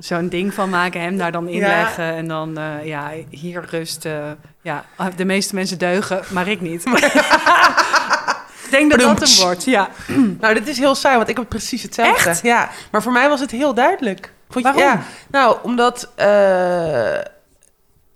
[0.00, 2.04] zo'n ding van maken, hem daar dan inleggen.
[2.14, 4.04] En dan, eh, ja, hier rust.
[4.04, 4.30] eh,
[4.62, 4.84] ja,
[5.16, 6.84] de meeste mensen deugen, maar ik niet.
[8.64, 9.42] ik denk dat dat hem Bedoemts.
[9.42, 9.88] wordt, ja.
[10.40, 12.28] Nou, dit is heel saai, want ik heb precies hetzelfde.
[12.30, 12.42] Echt?
[12.42, 14.32] Ja, maar voor mij was het heel duidelijk.
[14.48, 14.92] Vond je, Waarom?
[14.98, 16.12] Ja, nou, omdat...
[16.14, 17.18] eh,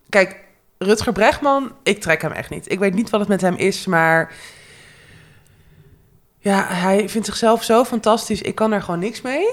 [0.08, 0.36] kijk,
[0.78, 2.70] Rutger Bregman, ik trek hem echt niet.
[2.72, 4.32] Ik weet niet wat het met hem is, maar...
[6.42, 8.42] Ja, hij vindt zichzelf zo fantastisch.
[8.42, 9.46] Ik kan er gewoon niks mee.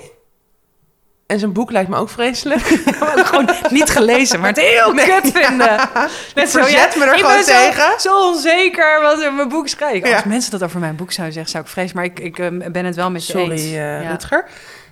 [1.27, 2.61] En zijn boek lijkt me ook vreselijk.
[3.17, 5.89] ook gewoon niet gelezen, maar het heel kut vinden.
[6.35, 7.99] Net zo, verzet me er ik gewoon zo- tegen.
[7.99, 10.09] Zo, onzeker wat in mijn boek schrijven.
[10.09, 10.15] Ja.
[10.15, 11.95] Als mensen dat over mijn boek zouden zeggen, zou ik vrezen.
[11.95, 13.61] Maar ik, ik eh, ben het wel met je Sorry, eens.
[13.61, 14.09] eh, Ja.
[14.09, 14.45] Rutger.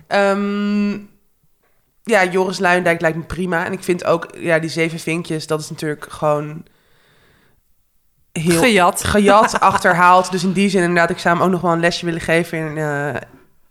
[0.07, 0.91] Ehm,
[2.03, 3.65] ja, Joris Luijendijk lijkt me prima.
[3.65, 6.65] En ik vind ook, ja, die zeven vinkjes, dat is natuurlijk gewoon
[8.31, 9.03] heel Gejat.
[9.03, 10.31] gejat, achterhaald.
[10.31, 12.57] Dus in die zin inderdaad, ik zou hem ook nog wel een lesje willen geven
[12.57, 13.09] in, eh,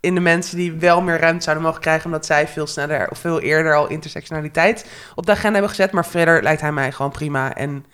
[0.05, 3.17] in de mensen die wel meer ruimte zouden mogen krijgen, omdat zij veel sneller of
[3.17, 5.91] veel eerder al intersectionaliteit op de agenda hebben gezet.
[5.91, 7.85] Maar verder lijkt hij mij gewoon prima en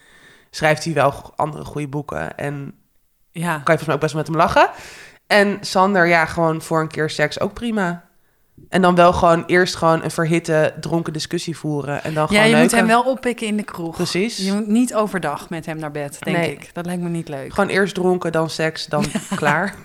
[0.49, 2.75] schrijft hij wel andere goede boeken en
[3.31, 3.49] Ja.
[3.49, 4.69] kan je volgens mij ook best met hem lachen.
[5.27, 8.09] En Sander, ja, gewoon voor een keer seks ook prima.
[8.69, 12.03] En dan wel gewoon eerst gewoon een verhitte, dronken discussie voeren.
[12.03, 13.95] En dan Ja, gewoon je moet hem wel oppikken in de kroeg.
[13.95, 14.37] Precies.
[14.37, 16.51] Je moet niet overdag met hem naar bed, denk Nee.
[16.51, 16.69] ik.
[16.73, 17.53] Dat lijkt me niet leuk.
[17.53, 19.05] Gewoon eerst dronken, dan seks, dan
[19.35, 19.75] klaar.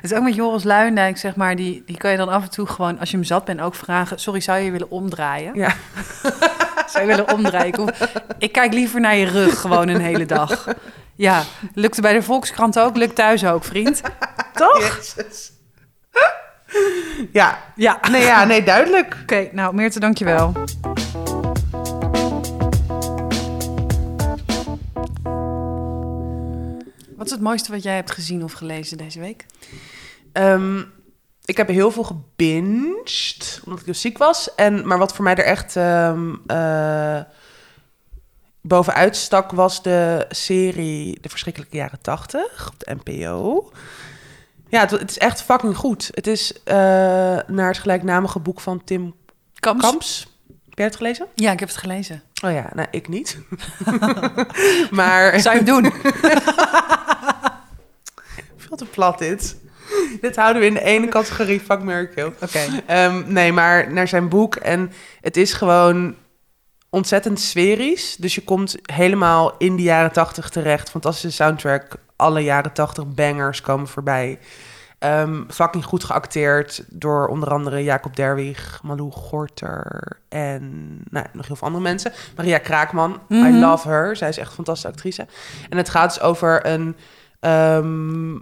[0.00, 2.50] Het is ook met Joris Luijendijk, zeg maar, die, die kan je dan af en
[2.50, 4.18] toe gewoon, als je hem zat bent, ook vragen...
[4.18, 5.54] Sorry, zou je willen omdraaien?
[5.54, 5.74] Ja.
[6.90, 7.78] Zou je willen omdraaien?
[7.88, 7.94] Ik,
[8.38, 10.66] ik kijk liever naar je rug gewoon een hele dag.
[11.14, 11.42] Ja,
[11.74, 14.00] lukte bij de Volkskrant ook, lukt thuis ook, vriend.
[14.54, 14.78] Toch?
[15.16, 15.52] Jezus.
[17.32, 17.98] Ja, Ja.
[18.10, 19.16] nee, ja, nee, duidelijk.
[19.22, 20.52] Oké, nou, Meerte, dankjewel.
[27.16, 29.46] Wat is het mooiste wat jij hebt gezien of gelezen deze week?
[30.32, 30.82] Ehm,
[31.44, 34.54] ik heb heel veel gebinged, omdat ik dus ziek was.
[34.54, 37.20] En, maar wat voor mij er echt ehm, eh,
[38.60, 43.70] bovenuit stak, was de serie De Verschrikkelijke Jaren Tachtig op de NPO.
[44.70, 46.10] Ja, het, het is echt fucking goed.
[46.10, 46.76] Het is eh,
[47.46, 49.14] naar het gelijknamige boek van Tim
[49.54, 49.84] Kamps?
[49.84, 50.38] Kamps.
[50.68, 51.26] Heb jij het gelezen?
[51.34, 52.22] Ja, ik heb het gelezen.
[52.44, 53.38] Oh ja, nou, ik niet.
[54.90, 55.84] maar Zou je doen?
[58.56, 59.56] veel te plat dit.
[60.20, 61.80] dit houden we in de ene categorie, fuck.
[62.40, 62.60] Oké.
[62.86, 64.56] Ehm, nee, maar naar zijn boek.
[64.56, 66.14] En het is gewoon
[66.90, 68.16] ontzettend sferisch.
[68.16, 70.90] Dus je komt helemaal in de jaren tachtig terecht.
[70.90, 71.96] Fantastische soundtrack.
[72.20, 74.38] Alle jaren tachtig bangers komen voorbij.
[74.98, 80.62] Ehm fucking goed geacteerd door onder andere Jacob Derwig, Malou Gorter en
[81.10, 82.12] nou, nog heel veel andere mensen.
[82.36, 83.58] Maria Kraakman, I Mhm.
[83.58, 84.16] love her.
[84.16, 85.26] Zij is echt een fantastische actrice.
[85.68, 86.96] En het gaat dus over een
[87.40, 88.32] ehm,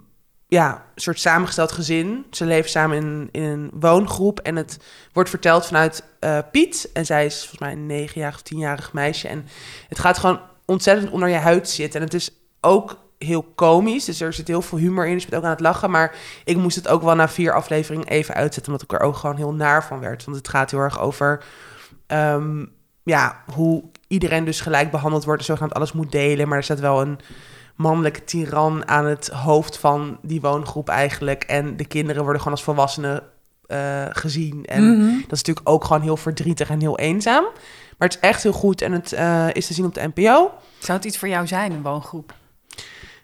[0.49, 2.27] ja, soort samengesteld gezin.
[2.31, 4.41] Ze leven samen in, in een woongroep.
[4.41, 4.79] En het
[5.13, 6.91] wordt verteld vanuit eh, Piet.
[6.93, 9.29] En zij is volgens mij een negenjarig of tienjarig meisje.
[9.29, 9.47] En
[9.89, 12.01] het gaat gewoon ontzettend onder je huid zitten.
[12.01, 14.05] En het is ook heel komisch.
[14.05, 15.13] Dus er zit heel veel humor in.
[15.15, 15.91] Dus je bent ook aan het lachen.
[15.91, 16.15] Maar
[16.45, 18.73] ik moest het ook wel na vier afleveringen even uitzetten.
[18.73, 20.25] Omdat ik er ook gewoon heel naar van werd.
[20.25, 21.45] Want het gaat heel erg over...
[22.07, 22.65] ehm,
[23.03, 25.41] ja, hoe iedereen dus gelijk behandeld wordt.
[25.41, 26.49] En zogenaamd alles moet delen.
[26.49, 27.19] Maar er staat wel een
[27.77, 31.45] mannelijke tiran aan het hoofd van die woongroep eigenlijk.
[31.45, 33.23] En de kinderen worden gewoon als volwassenen
[33.67, 34.65] eh, gezien.
[34.65, 35.13] En Mhm.
[35.13, 37.45] dat is natuurlijk ook gewoon heel verdrietig en heel eenzaam.
[37.99, 40.51] Maar het is echt heel goed en het eh, is te zien op de NPO.
[40.79, 42.35] Zou het iets voor jou zijn, een woongroep?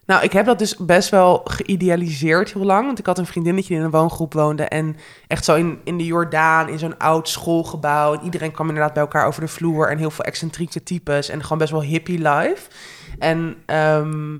[0.06, 2.86] Nou, ik heb dat dus best wel geïdealiseerd heel lang.
[2.86, 4.62] Want ik had een vriendinnetje die in een woongroep woonde.
[4.62, 4.96] En
[5.26, 8.14] echt zo in, in de Jordaan, in zo'n oud schoolgebouw.
[8.14, 9.90] En iedereen kwam inderdaad bij elkaar over de vloer.
[9.90, 11.28] En heel veel excentrieke types.
[11.28, 12.68] En gewoon best wel hippie life.
[13.18, 14.34] En ehm,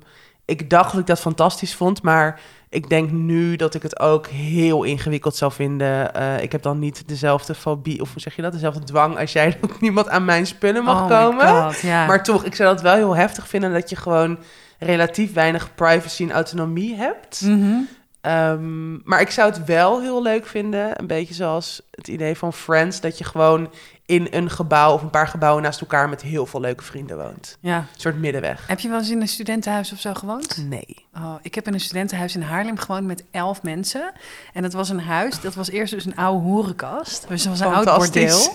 [0.44, 2.02] ik dacht dat ik dat fantastisch vond.
[2.02, 6.14] Maar ik denk nu dat ik het ook heel ingewikkeld zou vinden.
[6.14, 8.52] Eh, ik heb dan niet dezelfde fobie, of hoe zeg je dat?
[8.52, 11.46] Dezelfde dwang als jij dat niemand aan mijn spullen mag oh komen.
[11.46, 11.82] God.
[11.82, 14.38] Maar toch, ik zou dat wel heel heftig vinden dat je gewoon
[14.78, 17.40] relatief weinig privacy en autonomie hebt.
[17.40, 17.74] Mhm.
[18.20, 22.52] Ehm, maar ik zou het wel heel leuk vinden, een beetje zoals het idee van
[22.52, 23.70] Friends, dat je gewoon
[24.06, 27.56] in een gebouw of een paar gebouwen naast elkaar met heel veel leuke vrienden woont.
[27.60, 27.76] ja.
[27.76, 28.66] Een soort middenweg.
[28.66, 30.56] Heb je wel eens in een studentenhuis of zo gewoond?
[30.68, 31.06] Nee.
[31.16, 34.12] Oh, ik heb in een studentenhuis in Haarlem gewoond met elf mensen.
[34.52, 37.28] En dat was een huis, dat was eerst dus een oude hoerenkast.
[37.28, 38.54] Dus dat was een oud bordeel.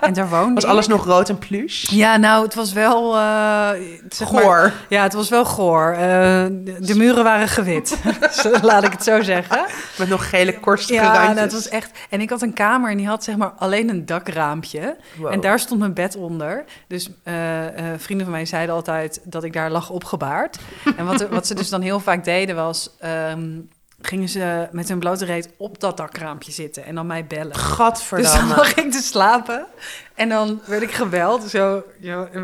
[0.00, 0.70] En daar woonde Was ik.
[0.70, 1.96] alles nog rood en pluche?
[1.96, 3.16] Ja, nou, het was wel...
[3.16, 3.68] eh,
[4.08, 4.72] zeg maar- Goor.
[4.88, 5.92] ja, het was wel goor.
[5.92, 7.96] Eh, de, de muren waren gewit,
[8.62, 9.64] laat ik het zo zeggen.
[9.98, 11.26] Met nog gele korstige Ja, randjes.
[11.28, 11.90] nou, het was echt...
[12.10, 14.89] En ik had een kamer en die had zeg maar alleen een dakraampje.
[14.90, 15.22] Beneden.
[15.22, 15.32] Wow.
[15.32, 16.64] En daar stond mijn bed onder.
[16.86, 20.58] Dus eh, eh, vrienden van mij zeiden altijd dat ik daar lag opgebaard.
[20.96, 22.90] en wat, wat ze dus dan heel vaak deden was...
[22.98, 23.58] ehm,
[24.02, 27.52] gingen ze met hun blote reet op dat dakraampje zitten en dan mij bellen.
[27.52, 28.54] Dus dan Gadverdamme.
[28.56, 29.66] lag ik te slapen
[30.14, 31.42] en dan werd ik gebeld.
[31.42, 31.82] Zo,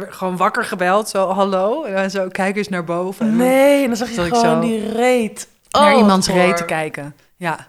[0.09, 1.85] gewoon wakker gebeld, zo hallo.
[1.85, 3.37] En dan zo, kijk eens naar boven.
[3.37, 5.49] Nee, en dan zag je ik gewoon zo die reet.
[5.71, 7.15] naar Oh, iemands reet te kijken.
[7.37, 7.67] Ja.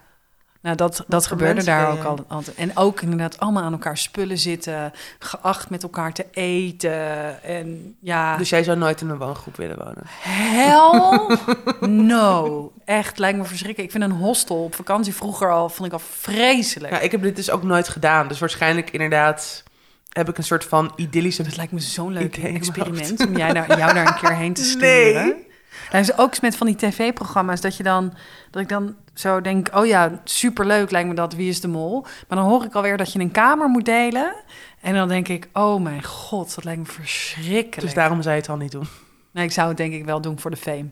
[0.67, 2.57] Nou, dat, dat gebeurde daar ook al, altijd.
[2.57, 4.93] En ook inderdaad allemaal aan elkaar spullen zitten.
[5.19, 7.43] Geacht met elkaar te eten.
[7.43, 10.03] En ja, Dus jij zou nooit in een woongroep willen wonen?
[10.21, 11.37] hell
[11.89, 12.71] no.
[12.85, 13.93] Echt, lijkt me verschrikkelijk.
[13.93, 16.93] Ik vind een hostel op vakantie vroeger al, vond ik al vreselijk.
[16.93, 18.27] Ja, ik heb dit dus ook nooit gedaan.
[18.27, 19.63] Dus waarschijnlijk inderdaad
[20.09, 21.43] heb ik een soort van idyllische...
[21.43, 24.63] Het lijkt me zo'n leuk experiment om jij daar, jou daar een keer heen te
[24.63, 25.25] sturen.
[25.25, 25.46] Nee.
[25.91, 28.13] Nou, is ook met van die tv-programma's dat je dan
[28.51, 31.33] dat ik dan zo denk, oh ja, superleuk lijkt me dat.
[31.33, 32.01] Wie is de mol?
[32.01, 34.35] Maar dan hoor ik alweer dat je een kamer moet delen.
[34.81, 37.81] En dan denk ik, oh mijn god, dat lijkt me verschrikkelijk.
[37.81, 38.87] Dus daarom zou je het al niet doen.
[39.31, 40.89] Nee, ik zou het denk ik wel doen voor de fame.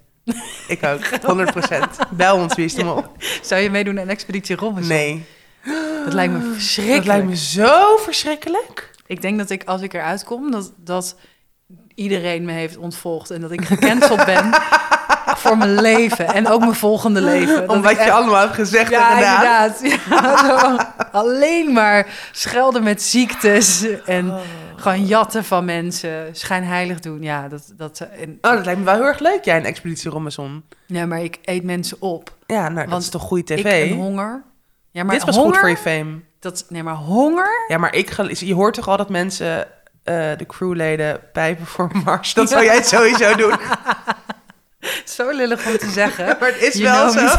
[0.68, 1.06] Ik ook,
[2.08, 2.10] 100%.
[2.10, 3.04] Bel ons, wie is de mol?
[3.41, 4.96] Zou je meedoen aan Expeditie Robinson?
[4.96, 5.26] Nee.
[6.04, 7.06] Dat lijkt me verschrikkelijk.
[7.06, 8.91] Dat lijkt me zo verschrikkelijk.
[9.06, 11.16] Ik denk dat ik, als ik eruit kom, dat, dat
[11.96, 13.32] iedereen me heeft ontvolgd.
[13.32, 14.50] En dat ik gecanceld ben
[15.41, 16.28] voor mijn leven.
[16.34, 17.56] En ook mijn volgende leven.
[17.68, 19.74] Dat Om wat ik je echt- allemaal hebt gezegd Ja, en gedaan.
[19.84, 20.00] inderdaad.
[20.10, 24.38] Ja, alleen maar schelden met ziektes en Oh.
[24.76, 27.22] gewoon jatten van mensen, schijnheilig doen.
[27.22, 30.12] Ja, dat, dat, en, Oh, dat lijkt me wel heel erg leuk, jij een Expeditie
[30.12, 30.64] Robinson.
[30.86, 32.36] ja, maar ik eet mensen op.
[32.48, 33.89] Ja, nou, dat is toch goede Ik tv?
[33.91, 34.43] en honger.
[34.91, 36.20] Ja, maar Dit was honger, goed voor je fame.
[36.39, 37.66] Dat, nee, maar honger?
[37.68, 39.68] Ja, maar ik, je hoort toch al dat mensen,
[40.06, 42.34] eh, de crewleden, pijpen voor Mars.
[42.34, 43.56] Dat zou jij sowieso doen.
[45.06, 46.26] Zo lullig om te zeggen.
[46.39, 47.38] Maar het is You wel zo.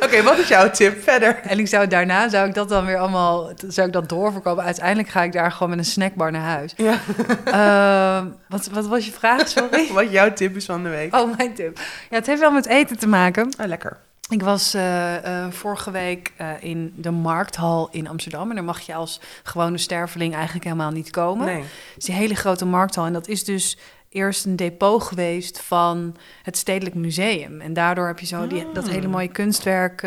[0.00, 1.40] Oké, wat is jouw tip verder?
[1.42, 4.64] En ik zou daarna, zou ik dat dan weer allemaal, zou ik dat doorverkopen.
[4.64, 6.74] Uiteindelijk ga ik daar gewoon met een snackbar naar huis.
[6.76, 6.98] Ja.
[7.44, 9.92] Ehm, wat, wat was je vraag, sorry?
[9.92, 11.16] Wat jouw tip is van de week?
[11.16, 11.78] Oh, mijn tip.
[12.10, 13.54] Ja, het heeft wel met eten te maken.
[13.60, 13.96] Oh, lekker.
[14.28, 18.48] Ik was eh, eh, vorige week eh, in de Markthal in Amsterdam.
[18.48, 21.46] En daar mag je als gewone sterveling eigenlijk helemaal niet komen.
[21.46, 21.60] Nee.
[21.60, 23.06] Het is die hele grote Markthal.
[23.06, 27.60] En dat is dus eerst een depot geweest van het Stedelijk Museum.
[27.60, 28.90] En daardoor heb je zo die, dat Ah.
[28.90, 30.06] hele mooie kunstwerk...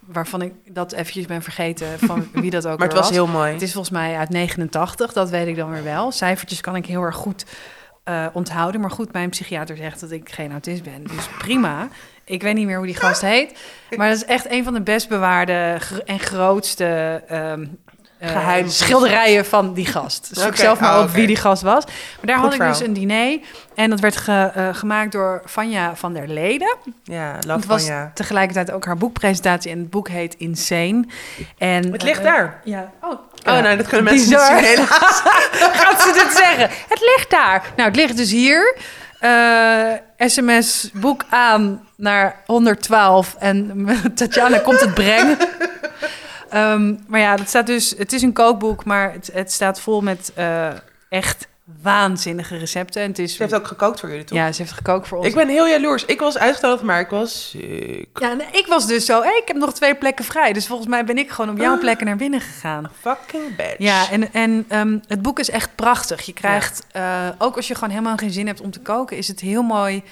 [0.00, 3.52] waarvan ik dat eventjes ben vergeten van wie dat ook Maar het was heel mooi.
[3.52, 6.12] Het is volgens mij uit 89, dat weet ik dan weer wel.
[6.12, 7.44] Cijfertjes kan ik heel erg goed
[8.32, 8.80] onthouden.
[8.80, 11.02] Maar goed, mijn psychiater zegt dat ik geen autist ben.
[11.02, 11.88] Dus prima.
[12.24, 13.58] Ik weet niet meer hoe die gast heet.
[13.96, 17.22] Maar dat is echt een van de best bewaarde en grootste
[18.20, 18.70] Geheimen.
[18.72, 20.28] schilderijen van die gast.
[20.32, 21.84] Zoek Oké, zelf maar oh, op wie die gast was.
[21.84, 23.38] Maar daar Goed had ik dus een diner.
[23.74, 26.76] En dat werd ge- eh, gemaakt door Vanja van der Leden.
[27.02, 28.10] Ja, Het love was van ja.
[28.14, 29.70] tegelijkertijd ook haar boekpresentatie.
[29.70, 31.04] En het boek heet Insane.
[31.58, 32.60] En, Het ligt eh, daar.
[32.64, 32.90] Ja.
[33.00, 33.10] Oh,
[33.46, 34.56] Oh, nou, dat kunnen mensen niet zien.
[34.56, 35.20] Helaas.
[35.80, 36.68] gaat ze dit zeggen?
[36.88, 37.62] Het ligt daar.
[37.76, 38.76] Nou, het ligt dus hier.
[39.24, 45.38] Eh, SMS boek aan naar 112 en Tatjana komt het brengen.
[46.50, 47.94] Ehm, maar ja, het staat dus.
[47.98, 50.68] Het is een kookboek, maar het, het staat vol met eh,
[51.08, 51.48] echt
[51.82, 53.02] waanzinnige recepten.
[53.02, 53.36] En het is.
[53.36, 54.38] Ze heeft ook gekookt voor jullie, toch?
[54.38, 55.26] ja, ze heeft gekookt voor ons.
[55.26, 56.04] Ik ben heel jaloers.
[56.04, 58.18] Ik was uitgenodigd, maar ik was ziek.
[58.18, 59.22] Ja, nee, ik was dus zo.
[59.22, 60.52] Hey, ik heb nog twee plekken vrij.
[60.52, 62.90] Dus volgens mij ben ik gewoon op jouw plekken naar binnen gegaan.
[63.00, 63.78] Fucking bitch.
[63.78, 66.22] Ja, en, en ehm, het boek is echt prachtig.
[66.22, 69.28] Je krijgt, eh, ook als je gewoon helemaal geen zin hebt om te koken, is
[69.28, 70.02] het heel mooi.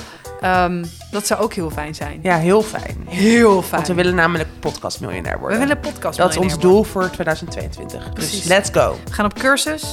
[0.43, 2.19] Ehm, dat zou ook heel fijn zijn.
[2.23, 2.97] Ja, heel fijn.
[3.07, 3.71] Heel fijn.
[3.75, 5.59] Want we willen namelijk podcastmiljonair We worden.
[5.59, 8.13] willen podcast dat is ons doel voor 2022.
[8.13, 8.31] Precies.
[8.31, 8.95] Dus let's go.
[9.05, 9.91] We gaan op cursus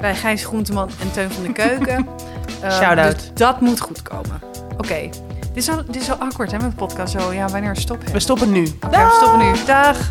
[0.00, 2.06] bij Gijs Groenteman en Teun van de Keuken.
[2.62, 3.18] Ehm, Shout-out.
[3.18, 4.40] dus dat moet goed komen.
[4.76, 5.00] Oké.
[5.52, 7.12] Dit, is al- dit is awkward hè, met de podcast.
[7.20, 8.12] Zo, ja, wanneer stop je?
[8.12, 8.68] We stoppen nu.
[8.80, 9.64] Oké, we stoppen nu.
[9.66, 10.08] Dag.